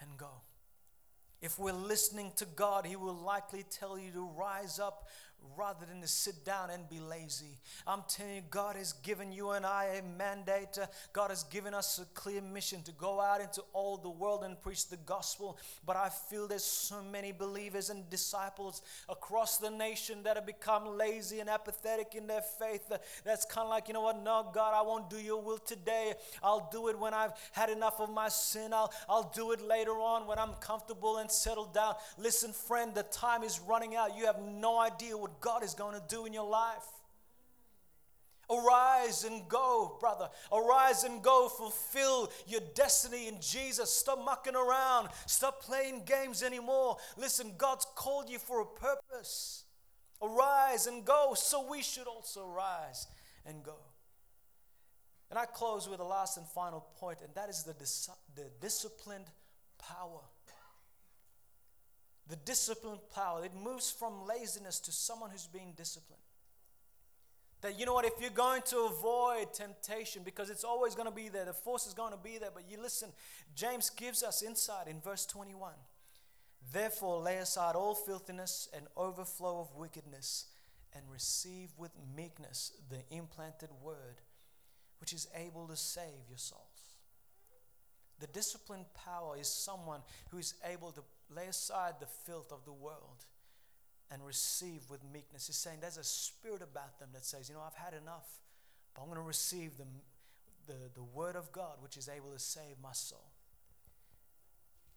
[0.00, 0.30] and go.
[1.40, 5.08] If we're listening to God, He will likely tell you to rise up,
[5.56, 7.58] rather than to sit down and be lazy.
[7.86, 10.78] I'm telling you, God has given you and I a mandate.
[11.12, 14.60] God has given us a clear mission to go out into all the world and
[14.60, 15.58] preach the gospel.
[15.84, 20.96] But I feel there's so many believers and disciples across the nation that have become
[20.96, 22.92] lazy and apathetic in their faith.
[23.24, 24.22] That's kind of like, you know what?
[24.22, 26.14] No, God, I won't do your will today.
[26.42, 28.72] I'll do it when I've had enough of my sin.
[28.72, 31.94] I'll, I'll do it later on when I'm comfortable and settled down.
[32.16, 34.16] Listen, friend, the time is running out.
[34.16, 36.86] You have no idea what God is going to do in your life.
[38.50, 40.30] Arise and go, brother.
[40.50, 41.48] Arise and go.
[41.48, 43.90] Fulfill your destiny in Jesus.
[43.90, 45.08] Stop mucking around.
[45.26, 46.96] Stop playing games anymore.
[47.18, 49.64] Listen, God's called you for a purpose.
[50.22, 51.34] Arise and go.
[51.36, 53.06] So we should also rise
[53.44, 53.76] and go.
[55.30, 58.46] And I close with the last and final point, and that is the, dis- the
[58.62, 59.26] disciplined
[59.78, 60.22] power
[62.28, 63.44] the disciplined power.
[63.44, 66.22] It moves from laziness to someone who's being disciplined.
[67.60, 71.14] That you know what, if you're going to avoid temptation, because it's always going to
[71.14, 73.08] be there, the force is going to be there, but you listen,
[73.56, 75.72] James gives us insight in verse 21.
[76.72, 80.46] Therefore, lay aside all filthiness and overflow of wickedness,
[80.94, 84.20] and receive with meekness the implanted word,
[85.00, 86.62] which is able to save your souls.
[88.20, 91.02] The disciplined power is someone who is able to
[91.34, 93.24] lay aside the filth of the world
[94.10, 95.46] and receive with meekness.
[95.46, 98.28] He's saying there's a spirit about them that says, you know, I've had enough,
[98.94, 99.84] but I'm going to receive the,
[100.66, 103.30] the, the word of God, which is able to save my soul.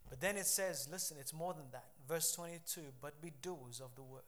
[0.09, 1.85] But then it says, listen, it's more than that.
[2.07, 4.23] Verse 22 but be doers of the word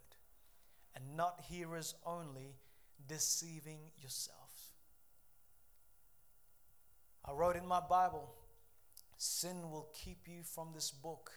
[0.96, 2.56] and not hearers only,
[3.08, 4.40] deceiving yourselves.
[7.26, 8.34] I wrote in my Bible,
[9.18, 11.32] sin will keep you from this book,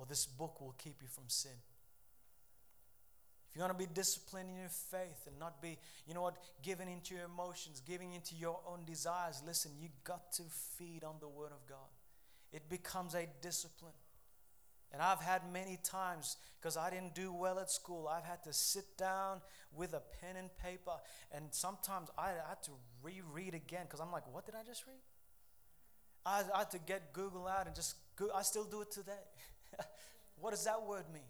[0.00, 1.52] or this book will keep you from sin.
[3.50, 6.36] If you're going to be disciplined in your faith and not be, you know what,
[6.62, 10.42] giving into your emotions, giving into your own desires, listen, you got to
[10.78, 11.90] feed on the Word of God
[12.52, 13.92] it becomes a discipline.
[14.92, 18.52] And I've had many times, because I didn't do well at school, I've had to
[18.52, 19.40] sit down
[19.72, 20.92] with a pen and paper.
[21.30, 24.98] And sometimes I had to reread again because I'm like, what did I just read?
[26.26, 27.94] I, I had to get Google out and just,
[28.34, 29.12] I still do it today.
[30.40, 31.22] what does that word mean?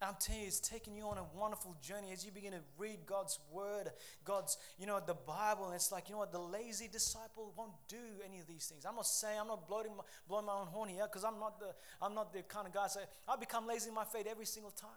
[0.00, 2.98] I'm telling you, it's taking you on a wonderful journey as you begin to read
[3.04, 3.90] God's word,
[4.24, 5.66] God's, you know, the Bible.
[5.66, 8.84] And it's like, you know what, the lazy disciple won't do any of these things.
[8.86, 11.58] I'm not saying, I'm not blowing my, blowing my own horn here because I'm not
[11.58, 14.46] the, I'm not the kind of guy say, I become lazy in my faith every
[14.46, 14.90] single time.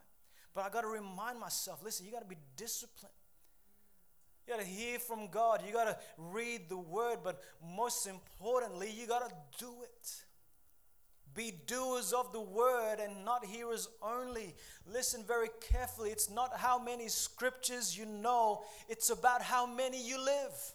[0.53, 3.15] But I got to remind myself, listen, you got to be disciplined.
[4.45, 5.63] You got to hear from God.
[5.65, 7.19] You got to read the word.
[7.23, 7.41] But
[7.75, 10.23] most importantly, you got to do it.
[11.33, 14.53] Be doers of the word and not hearers only.
[14.91, 16.09] Listen very carefully.
[16.09, 20.73] It's not how many scriptures you know, it's about how many you live.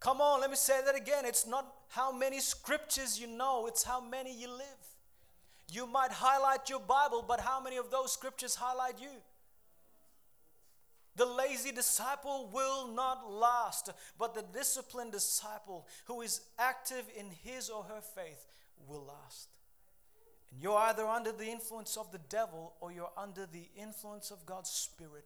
[0.00, 1.24] Come on, let me say that again.
[1.24, 4.66] It's not how many scriptures you know, it's how many you live.
[5.70, 9.08] You might highlight your Bible, but how many of those scriptures highlight you?
[11.16, 17.70] The lazy disciple will not last, but the disciplined disciple who is active in his
[17.70, 18.46] or her faith
[18.88, 19.48] will last.
[20.50, 24.46] And you're either under the influence of the devil or you're under the influence of
[24.46, 25.24] God's Spirit.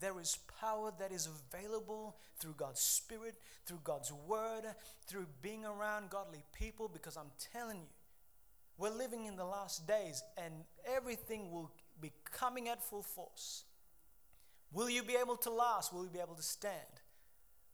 [0.00, 4.64] There is power that is available through God's Spirit, through God's Word,
[5.06, 7.88] through being around godly people, because I'm telling you,
[8.76, 10.52] we're living in the last days and
[10.84, 13.64] everything will be coming at full force.
[14.72, 15.92] Will you be able to last?
[15.94, 16.74] Will you be able to stand?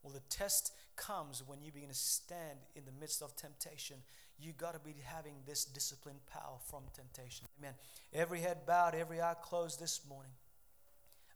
[0.02, 3.96] Well, the test comes when you begin to stand in the midst of temptation
[4.42, 7.46] you got to be having this disciplined power from temptation.
[7.58, 7.74] Amen.
[8.12, 10.32] Every head bowed, every eye closed this morning.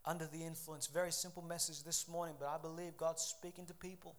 [0.05, 0.87] Under the influence.
[0.87, 4.17] Very simple message this morning, but I believe God's speaking to people.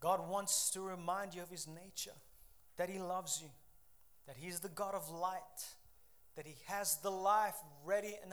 [0.00, 2.16] God wants to remind you of His nature,
[2.78, 3.48] that He loves you,
[4.26, 5.40] that He's the God of light,
[6.36, 8.32] that He has the life ready and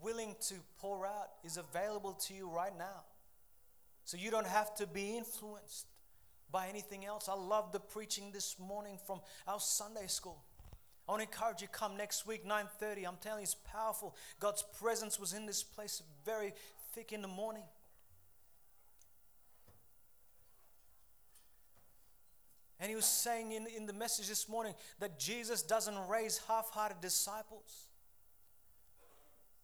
[0.00, 3.02] willing to pour out, is available to you right now.
[4.06, 5.88] So you don't have to be influenced
[6.52, 7.28] by anything else.
[7.28, 10.44] I love the preaching this morning from our Sunday school.
[11.08, 13.04] I want to encourage you come next week 9:30.
[13.04, 14.14] I'm telling you it's powerful.
[14.38, 16.54] God's presence was in this place very
[16.94, 17.64] thick in the morning.
[22.78, 26.70] And he was saying in, in the message this morning that Jesus doesn't raise half
[26.70, 27.85] hearted disciples.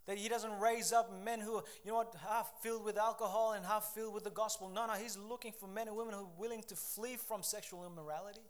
[0.06, 3.52] That he doesn't raise up men who are, you know what, half filled with alcohol
[3.52, 4.68] and half filled with the gospel.
[4.68, 7.86] No, no, he's looking for men and women who are willing to flee from sexual
[7.86, 8.40] immorality,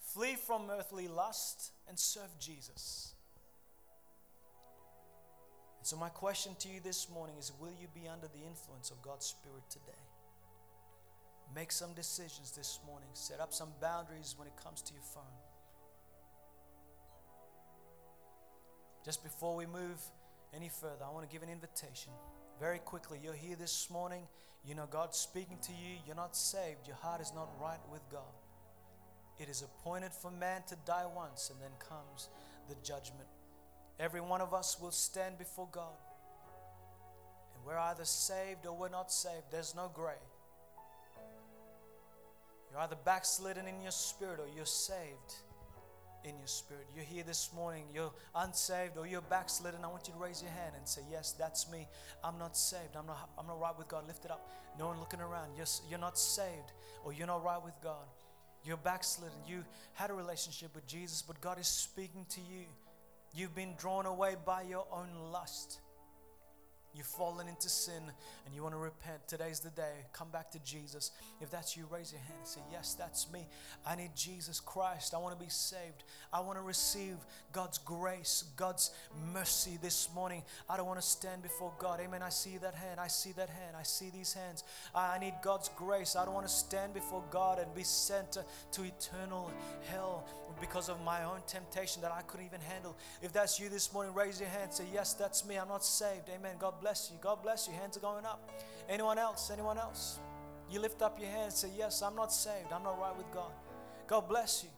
[0.00, 3.14] flee from earthly lust, and serve Jesus.
[5.78, 8.90] And so, my question to you this morning is Will you be under the influence
[8.90, 9.98] of God's Spirit today?
[11.54, 15.24] Make some decisions this morning, set up some boundaries when it comes to your phone.
[19.04, 19.98] Just before we move,
[20.54, 22.12] any further, I want to give an invitation.
[22.58, 24.22] Very quickly, you're here this morning.
[24.64, 25.96] You know God's speaking to you.
[26.06, 26.86] You're not saved.
[26.86, 28.34] Your heart is not right with God.
[29.38, 32.28] It is appointed for man to die once, and then comes
[32.68, 33.28] the judgment.
[33.98, 35.96] Every one of us will stand before God.
[37.54, 39.44] And we're either saved or we're not saved.
[39.50, 40.20] There's no gray.
[42.70, 45.34] You're either backslidden in your spirit or you're saved
[46.24, 46.86] in your spirit.
[46.94, 49.84] You're here this morning, you're unsaved or you're backslidden.
[49.84, 51.86] I want you to raise your hand and say, Yes, that's me.
[52.22, 52.96] I'm not saved.
[52.96, 54.06] I'm not, I'm not right with God.
[54.06, 54.50] Lift it up.
[54.78, 55.50] No one looking around.
[55.56, 56.72] You're, you're not saved
[57.04, 58.06] or you're not right with God.
[58.64, 59.38] You're backslidden.
[59.46, 59.64] You
[59.94, 62.66] had a relationship with Jesus, but God is speaking to you.
[63.34, 65.80] You've been drawn away by your own lust.
[66.92, 68.02] You've fallen into sin
[68.44, 69.28] and you want to repent.
[69.28, 70.06] Today's the day.
[70.12, 71.12] Come back to Jesus.
[71.40, 73.46] If that's you, raise your hand and say, Yes, that's me.
[73.86, 75.14] I need Jesus Christ.
[75.14, 76.02] I want to be saved.
[76.32, 77.16] I want to receive
[77.52, 78.90] God's grace, God's
[79.32, 80.42] mercy this morning.
[80.68, 82.00] I don't want to stand before God.
[82.00, 82.22] Amen.
[82.22, 82.98] I see that hand.
[82.98, 83.76] I see that hand.
[83.78, 84.64] I see these hands.
[84.92, 86.16] I need God's grace.
[86.16, 88.32] I don't want to stand before God and be sent
[88.72, 89.50] to, eternal
[89.90, 90.26] hell
[90.58, 92.96] because of my own temptation that I couldn't even handle.
[93.22, 94.72] If that's you this morning, raise your hand.
[94.72, 95.56] Say, Yes, that's me.
[95.56, 96.28] I'm not saved.
[96.34, 96.56] Amen.
[96.58, 97.18] God bless you.
[97.20, 97.74] God bless you.
[97.74, 98.50] Hands are going up.
[98.88, 99.50] Anyone else?
[99.52, 100.18] Anyone else?
[100.70, 102.72] You lift up your hand and say, Yes, I'm not saved.
[102.72, 103.52] I'm not right with God.
[104.06, 104.70] God bless you.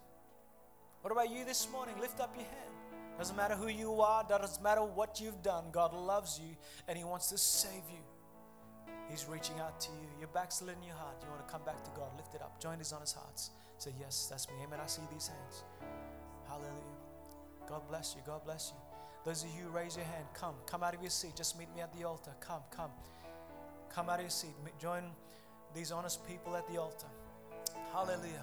[1.03, 1.95] What about you this morning?
[2.01, 2.73] Lift up your hand.
[3.19, 5.65] Doesn't matter who you are, doesn't matter what you've done.
[5.71, 6.57] God loves you
[6.89, 8.95] and He wants to save you.
[9.11, 10.09] He's reaching out to you.
[10.19, 11.17] Your back's lit in your heart.
[11.23, 12.09] You want to come back to God.
[12.17, 12.61] Lift it up.
[12.61, 13.51] Join His on His hearts.
[13.79, 14.55] Say, Yes, that's me.
[14.65, 14.81] Amen.
[14.83, 15.65] I see these hands.
[16.49, 16.99] Hallelujah.
[17.69, 18.23] God bless you.
[18.27, 18.92] God bless you.
[19.25, 20.55] Those of you raise your hand, come.
[20.67, 21.37] Come out of your seat.
[21.37, 22.33] Just meet me at the altar.
[22.41, 22.91] Come, come.
[23.89, 24.51] Come out of your seat.
[24.81, 25.05] Join
[25.75, 27.07] these honest people at the altar.
[27.93, 28.43] Hallelujah.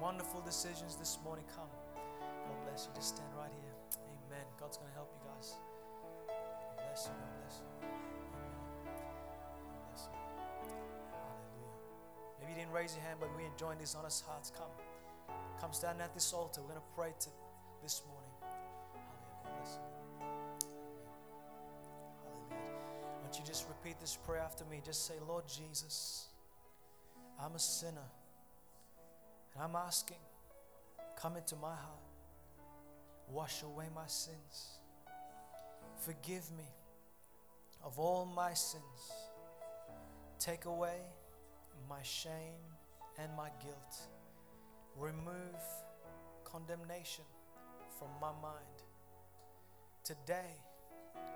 [0.00, 1.44] Wonderful decisions this morning.
[1.54, 1.68] Come.
[1.94, 2.92] God bless you.
[2.94, 3.74] Just stand right here.
[4.30, 4.46] Amen.
[4.58, 5.56] God's going to help you guys.
[6.26, 7.12] God bless you.
[7.12, 7.68] God bless you.
[11.12, 11.76] Hallelujah.
[12.40, 14.50] Maybe you didn't raise your hand, but we're enjoying these honest hearts.
[14.56, 14.72] Come.
[15.60, 16.62] Come stand at this altar.
[16.62, 17.30] We're going to pray to
[17.82, 18.32] this morning.
[18.40, 19.44] Hallelujah.
[19.44, 19.88] Hallelujah.
[19.90, 19.97] Won't
[23.38, 24.80] you just repeat this prayer after me?
[24.84, 26.26] Just say, Lord Jesus,
[27.40, 28.10] I'm a sinner.
[29.54, 30.18] And I'm asking,
[31.16, 32.02] come into my heart.
[33.30, 34.78] Wash away my sins.
[35.96, 36.68] Forgive me
[37.84, 38.82] of all my sins.
[40.38, 40.98] Take away
[41.88, 42.32] my shame
[43.18, 44.08] and my guilt.
[44.96, 45.62] Remove
[46.44, 47.24] condemnation
[47.98, 48.82] from my mind.
[50.04, 50.56] Today,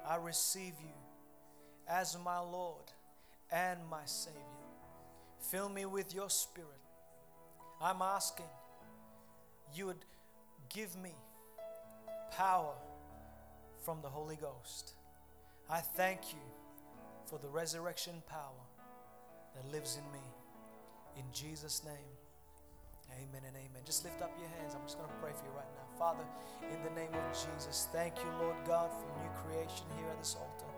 [0.07, 1.02] I receive you
[1.89, 2.85] as my Lord
[3.51, 4.39] and my Savior.
[5.41, 6.69] Fill me with your Spirit.
[7.81, 8.47] I'm asking
[9.75, 10.05] you would
[10.69, 11.15] give me
[12.31, 12.75] power
[13.85, 14.93] from the Holy Ghost.
[15.69, 16.41] I thank you
[17.27, 18.63] for the resurrection power
[19.55, 20.25] that lives in me.
[21.17, 22.13] In Jesus' name,
[23.11, 23.83] amen and amen.
[23.85, 24.75] Just lift up your hands.
[24.75, 25.99] I'm just going to pray for you right now.
[25.99, 26.25] Father,
[26.63, 30.37] in the name of Jesus, thank you, Lord God, for new creation here at this
[30.39, 30.72] altar.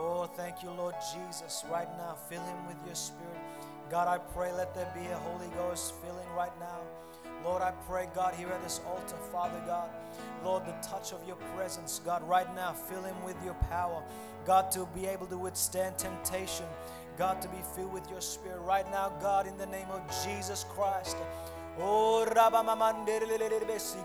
[0.00, 1.64] Oh, thank you, Lord Jesus.
[1.68, 3.40] Right now, fill him with your spirit.
[3.90, 6.78] God, I pray, let there be a Holy Ghost filling right now.
[7.44, 9.90] Lord, I pray, God, here at this altar, Father God,
[10.44, 14.02] Lord, the touch of your presence, God, right now, fill him with your power.
[14.46, 16.66] God, to be able to withstand temptation.
[17.16, 20.64] God, to be filled with your spirit right now, God, in the name of Jesus
[20.68, 21.16] Christ.
[21.80, 22.24] Oh,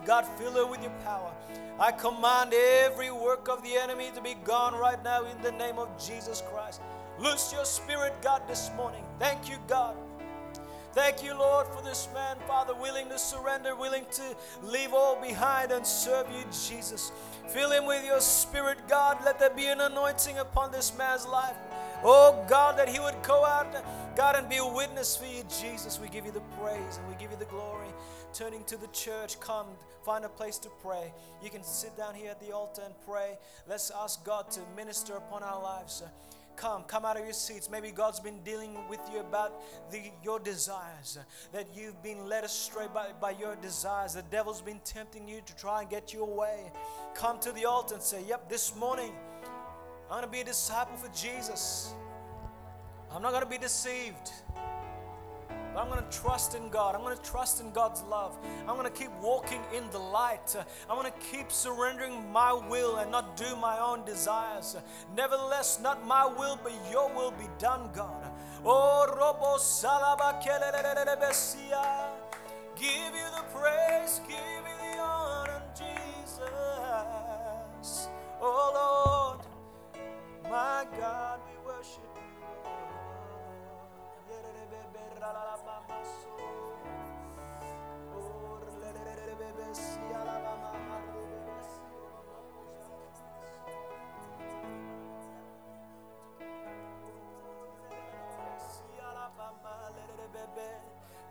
[0.05, 1.32] God, fill her with your power.
[1.80, 5.80] I command every work of the enemy to be gone right now in the name
[5.80, 6.82] of Jesus Christ.
[7.19, 9.03] Loose your spirit, God, this morning.
[9.19, 9.95] Thank you, God.
[10.93, 15.71] Thank you, Lord, for this man, Father, willing to surrender, willing to leave all behind
[15.71, 17.11] and serve you, Jesus.
[17.47, 19.17] Fill him with your spirit, God.
[19.26, 21.55] Let there be an anointing upon this man's life.
[22.06, 23.68] Oh God, that he would go out,
[24.16, 25.99] God, and be a witness for you, Jesus.
[25.99, 27.88] We give you the praise and we give you the glory.
[28.34, 29.68] Turning to the church, come
[30.04, 31.14] find a place to pray.
[31.41, 33.38] You can sit down here at the altar and pray.
[33.70, 36.04] Let's ask God to minister upon our lives.
[36.56, 37.70] Come, come out of your seats.
[37.70, 39.54] Maybe God's been dealing with you about
[39.91, 41.18] the, your desires,
[41.51, 44.14] that you've been led astray by, by your desires.
[44.14, 46.72] The devil's been tempting you to try and get you away.
[47.16, 49.14] Come to the altar and say, Yep, this morning
[50.10, 51.93] I'm going to be a disciple for Jesus.
[53.12, 54.32] I'm not going to be deceived.
[55.74, 56.93] But I'm going to trust in God.
[56.93, 58.38] I'm going to trust in God's love.
[58.68, 60.56] I'm going to keep walking in the light.
[60.89, 64.76] I'm going to keep surrendering my will and not do my own desires.
[65.16, 68.32] Nevertheless, not my will, but your will be done, God.
[68.64, 69.06] Oh,
[72.76, 76.49] Give you the praise, give you the honor, Jesus.
[78.41, 78.93] Oh, Lord.
[80.54, 82.04] My God, we worship.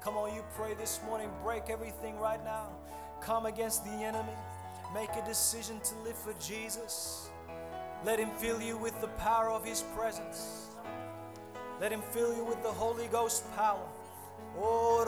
[0.00, 1.30] Come on, you pray this morning.
[1.44, 2.70] Break everything right now.
[3.20, 4.34] Come against the enemy.
[4.92, 7.30] Make a decision to live for Jesus.
[8.04, 10.68] Let Him fill you with the power of His presence.
[11.80, 13.86] Let Him fill you with the Holy Ghost power.
[14.58, 15.04] Oh,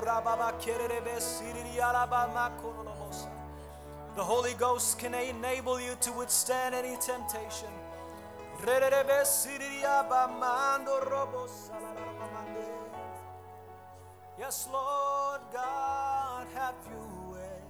[4.16, 7.68] the Holy Ghost can enable you to withstand any temptation.
[14.38, 17.60] Yes, Lord God, have you way.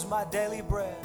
[0.10, 0.97] my daily bread.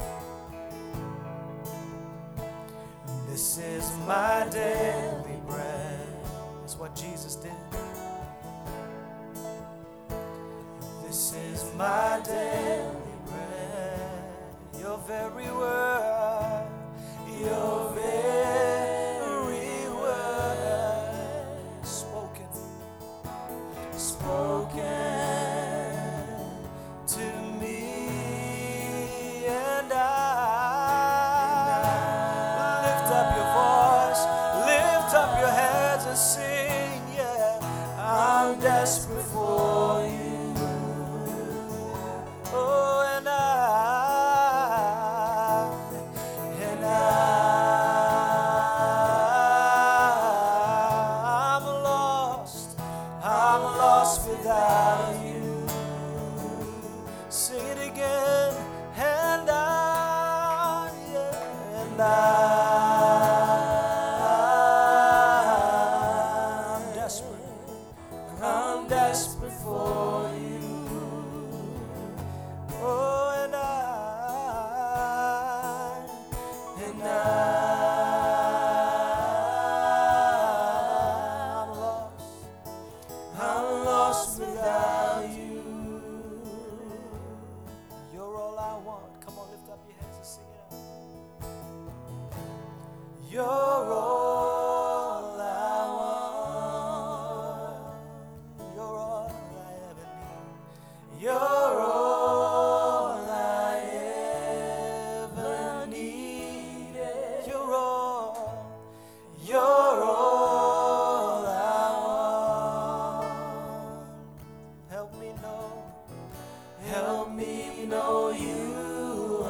[117.87, 119.45] know you.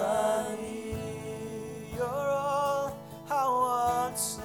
[1.94, 2.96] You're all
[3.30, 4.42] I want to sing.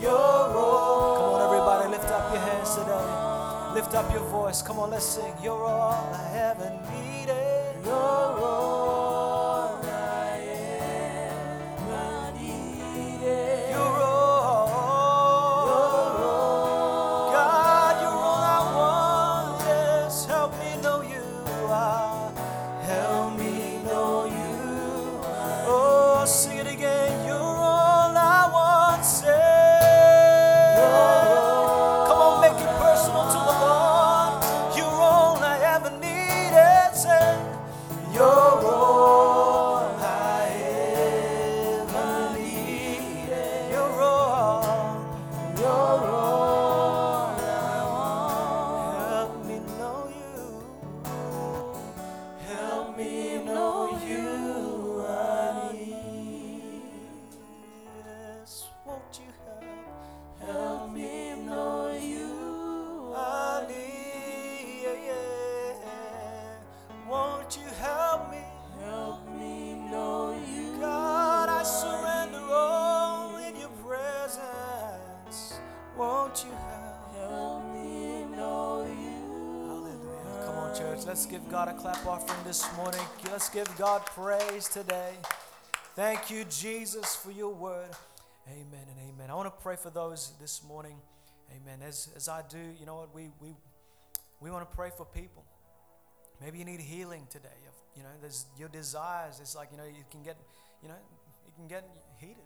[0.00, 1.16] You're all.
[1.16, 3.74] Come on, everybody, lift up your hands today.
[3.74, 4.62] Lift up your voice.
[4.62, 5.32] Come on, let's sing.
[5.42, 7.84] You're all I ever needed.
[7.84, 8.23] You're
[82.84, 83.00] morning.
[83.32, 85.12] Let's give God praise today.
[85.96, 87.88] Thank you, Jesus, for your word.
[88.46, 89.30] Amen and amen.
[89.30, 90.96] I want to pray for those this morning.
[91.50, 91.78] Amen.
[91.82, 93.14] As, as I do, you know what?
[93.14, 93.54] We, we,
[94.38, 95.46] we want to pray for people.
[96.42, 97.48] Maybe you need healing today.
[97.96, 99.38] You know, there's your desires.
[99.40, 100.36] It's like, you know, you can get,
[100.82, 101.00] you know,
[101.46, 102.36] you can get heated.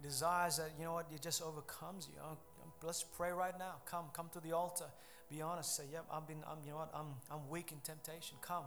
[0.00, 2.20] Desires that, you know what, it just overcomes you.
[2.22, 2.38] Oh,
[2.84, 3.78] let's pray right now.
[3.90, 4.86] Come, come to the altar.
[5.28, 5.74] Be honest.
[5.74, 8.36] Say, yep, I've been, I'm, you know what, I'm, I'm weak in temptation.
[8.40, 8.62] Come,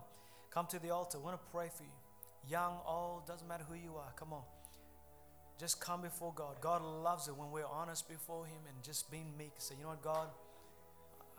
[0.51, 1.17] come to the altar.
[1.17, 1.89] I want to pray for you.
[2.49, 4.13] Young, old, doesn't matter who you are.
[4.15, 4.43] Come on.
[5.59, 6.61] Just come before God.
[6.61, 9.53] God loves it when we're honest before Him and just being meek.
[9.57, 10.27] Say, you know what, God,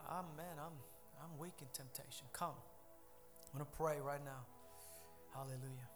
[0.09, 0.73] I'm man, I'm
[1.21, 2.25] I'm weak in temptation.
[2.33, 2.55] Come.
[3.53, 4.45] I'm gonna pray right now.
[5.33, 5.89] Hallelujah.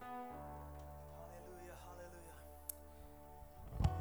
[0.00, 2.38] Hallelujah, hallelujah.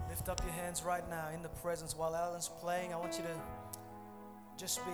[0.10, 2.94] Lift up your hands right now in the presence while Alan's playing.
[2.94, 3.42] I want you to
[4.58, 4.92] just be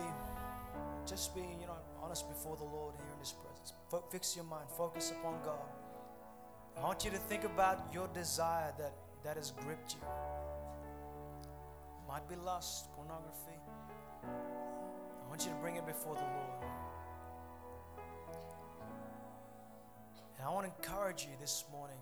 [1.05, 3.74] just be, you know, honest before the Lord here in this presence.
[3.89, 5.68] Fo- fix your mind, focus upon God.
[6.78, 8.93] I want you to think about your desire that,
[9.24, 10.01] that has gripped you.
[12.07, 13.59] Might be lust, pornography.
[14.24, 16.64] I want you to bring it before the Lord.
[20.38, 21.97] And I want to encourage you this morning.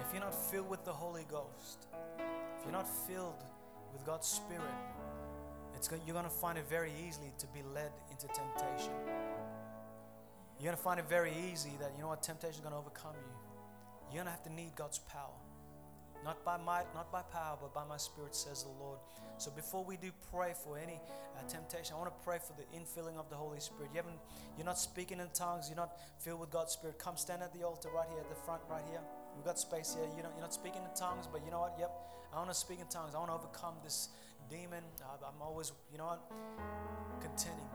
[0.00, 1.86] If you're not filled with the Holy Ghost,
[2.58, 3.42] if you're not filled
[3.92, 4.62] with God's Spirit,
[5.76, 8.92] it's, you're going to find it very easily to be led into temptation.
[10.58, 12.78] You're going to find it very easy that, you know what, temptation is going to
[12.78, 13.32] overcome you.
[14.10, 15.36] You're going to have to need God's power.
[16.24, 18.98] Not by might, not by power, but by my spirit, says the Lord.
[19.38, 20.98] So before we do pray for any
[21.36, 23.90] uh, temptation, I want to pray for the infilling of the Holy Spirit.
[23.92, 24.18] You haven't,
[24.56, 25.68] you're not speaking in tongues.
[25.68, 26.98] You're not filled with God's Spirit.
[26.98, 29.00] Come stand at the altar right here at the front, right here.
[29.36, 30.08] We've got space here.
[30.16, 31.76] You know, you're not speaking in tongues, but you know what?
[31.78, 31.92] Yep,
[32.32, 33.14] I want to speak in tongues.
[33.14, 34.08] I want to overcome this
[34.50, 34.82] demon.
[35.02, 36.22] I'm always, you know what?
[37.20, 37.68] Contending.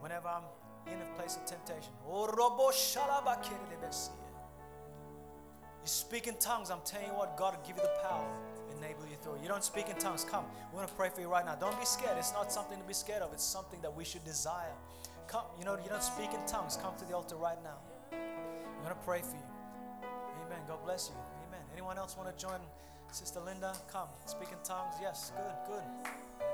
[0.00, 0.44] Whenever I'm
[0.86, 1.92] in a place of temptation.
[5.84, 6.70] You speak in tongues.
[6.70, 8.26] I'm telling you what, God will give you the power,
[8.76, 9.38] enable you through.
[9.42, 10.24] You don't speak in tongues.
[10.24, 11.54] Come, we're going to pray for you right now.
[11.54, 12.16] Don't be scared.
[12.18, 13.32] It's not something to be scared of.
[13.32, 14.72] It's something that we should desire.
[15.26, 16.78] Come, you know, you don't speak in tongues.
[16.80, 17.76] Come to the altar right now.
[18.12, 19.46] I'm going to pray for you.
[20.46, 20.60] Amen.
[20.68, 21.16] God bless you.
[21.48, 21.64] Amen.
[21.72, 22.60] Anyone else want to join
[23.14, 23.72] Sister Linda?
[23.92, 24.96] Come, speak in tongues.
[25.00, 25.84] Yes, good, good.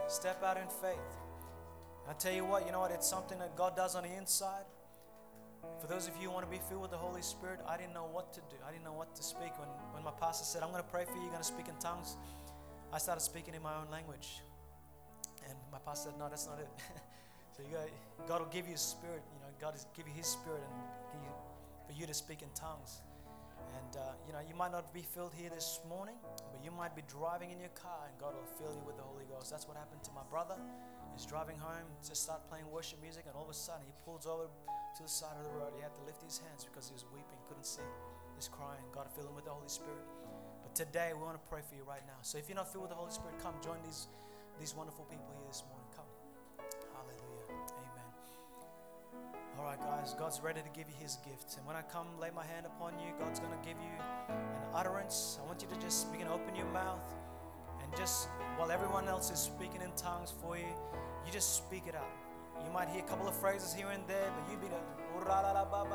[0.08, 0.98] Step out in faith.
[2.06, 2.90] I tell you what, you know what?
[2.90, 4.64] It's something that God does on the inside.
[5.80, 7.94] For those of you who want to be filled with the Holy Spirit, I didn't
[7.94, 8.56] know what to do.
[8.66, 9.56] I didn't know what to speak.
[9.58, 11.68] When, when my pastor said, I'm going to pray for you, you're going to speak
[11.68, 12.16] in tongues,
[12.92, 14.42] I started speaking in my own language.
[15.48, 16.68] And my pastor said, No, that's not it.
[17.56, 17.88] so you got,
[18.28, 19.22] God will give you His Spirit.
[19.32, 20.60] You know, God is give you His Spirit
[21.14, 21.30] and you,
[21.86, 23.00] for you to speak in tongues.
[23.76, 26.94] And uh, you know, you might not be filled here this morning, but you might
[26.94, 29.50] be driving in your car and God will fill you with the Holy Ghost.
[29.50, 30.56] That's what happened to my brother.
[31.14, 34.26] He's driving home, just start playing worship music, and all of a sudden he pulls
[34.26, 35.74] over to the side of the road.
[35.76, 37.86] He had to lift his hands because he was weeping, couldn't see.
[38.36, 38.82] He's crying.
[38.94, 40.06] God filled him with the Holy Spirit.
[40.62, 42.18] But today we want to pray for you right now.
[42.22, 44.08] So if you're not filled with the Holy Spirit, come join these
[44.58, 45.79] these wonderful people here this morning.
[50.10, 51.56] Guys, God's ready to give you his gifts.
[51.56, 53.94] And when I come lay my hand upon you, God's going to give you
[54.28, 54.34] an
[54.74, 55.38] utterance.
[55.40, 57.06] I want you to just begin to open your mouth
[57.80, 60.66] and just while everyone else is speaking in tongues for you,
[61.24, 62.10] you just speak it out.
[62.64, 64.80] You might hear a couple of phrases here and there, but you be the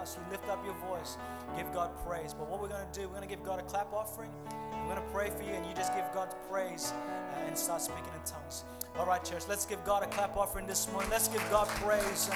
[0.06, 1.18] so lift up your voice,
[1.58, 2.34] give God praise.
[2.34, 4.30] But what we're going to do, we're going to give God a clap offering.
[4.74, 7.82] I'm going to pray for you, and you just give God praise uh, and start
[7.82, 8.64] speaking in tongues.
[8.98, 11.10] All right, church, let's give God a clap offering this morning.
[11.10, 12.30] Let's give God praise.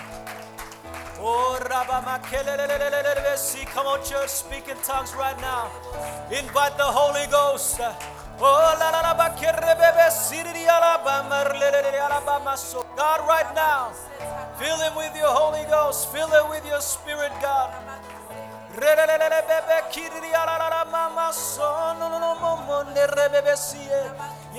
[3.73, 5.69] Come on, church, speak in tongues right now.
[6.31, 7.79] Invite the Holy Ghost.
[12.95, 13.91] God right now
[14.57, 17.73] fill him with your Holy Ghost fill him with your Spirit God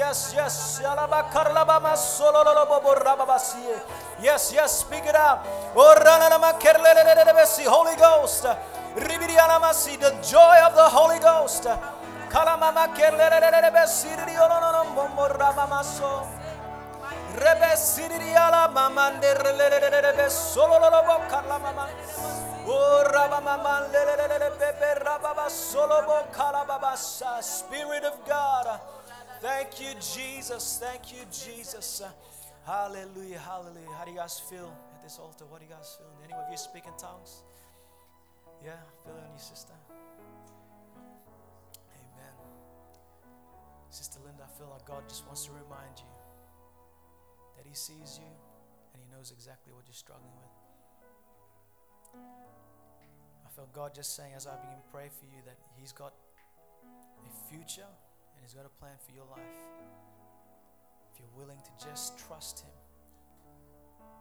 [0.00, 0.80] Yes, yes,
[4.22, 5.44] yes, yes, speak it out.
[7.66, 8.46] Holy Ghost,
[9.96, 11.66] the joy of the Holy Ghost.
[27.42, 28.80] Spirit of God.
[29.40, 30.78] Thank you, Jesus.
[30.82, 32.02] Thank you, Jesus.
[32.04, 32.10] Uh,
[32.66, 33.88] hallelujah, hallelujah.
[33.96, 35.46] How do you guys feel at this altar?
[35.48, 36.12] What do you guys feel?
[36.22, 37.40] Any of you speak in tongues?
[38.62, 39.72] Yeah, feel it on your sister.
[41.88, 42.36] Amen.
[43.88, 46.12] Sister Linda, I feel like God just wants to remind you
[47.56, 48.28] that He sees you
[48.92, 50.52] and He knows exactly what you're struggling with.
[53.46, 56.12] I felt God just saying as I begin pray for you that He's got
[56.84, 57.88] a future
[58.40, 59.60] and He's got a plan for your life.
[61.12, 62.72] If you're willing to just trust Him,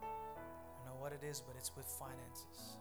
[0.04, 2.76] I know what it is, but it's with finances.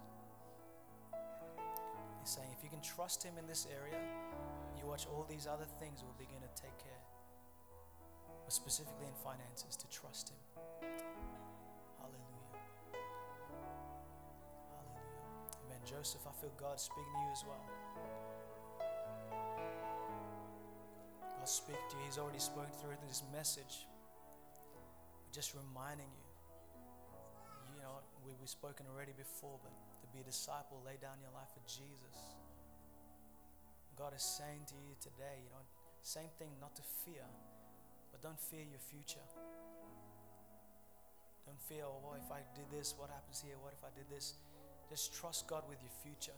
[2.19, 4.03] He's saying if you can trust Him in this area,
[4.77, 7.07] you watch all these other things will begin to take care.
[8.43, 10.43] But specifically in finances, to trust Him.
[12.03, 12.59] Hallelujah.
[14.75, 15.23] Hallelujah.
[15.71, 15.81] Amen.
[15.87, 17.63] Joseph, I feel God speaking to you as well.
[21.49, 22.05] God speak to you.
[22.05, 23.89] He's already spoken through this message.
[25.33, 26.29] Just reminding you.
[27.73, 31.33] You know, we, we've spoken already before, but to be a disciple, lay down your
[31.33, 32.37] life for Jesus.
[33.97, 35.65] God is saying to you today, you know,
[36.05, 37.25] same thing, not to fear,
[38.13, 39.25] but don't fear your future.
[41.49, 43.57] Don't fear, oh, well, if I did this, what happens here?
[43.65, 44.37] What if I did this?
[44.93, 46.37] Just trust God with your future.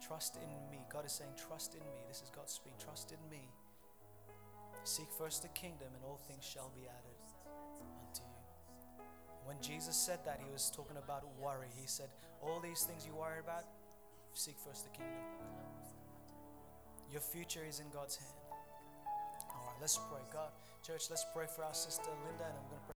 [0.00, 0.80] Trust in me.
[0.88, 2.00] God is saying, trust in me.
[2.08, 2.80] This is God speaking.
[2.80, 3.44] Trust in me.
[4.88, 7.18] Seek first the kingdom, and all things shall be added
[7.76, 9.04] unto you.
[9.44, 11.68] When Jesus said that, he was talking about worry.
[11.78, 12.08] He said,
[12.40, 13.64] All these things you worry about,
[14.32, 15.20] seek first the kingdom.
[17.12, 18.32] Your future is in God's hand.
[19.50, 20.22] All right, let's pray.
[20.32, 20.48] God,
[20.82, 22.97] church, let's pray for our sister Linda, and I'm going to pray.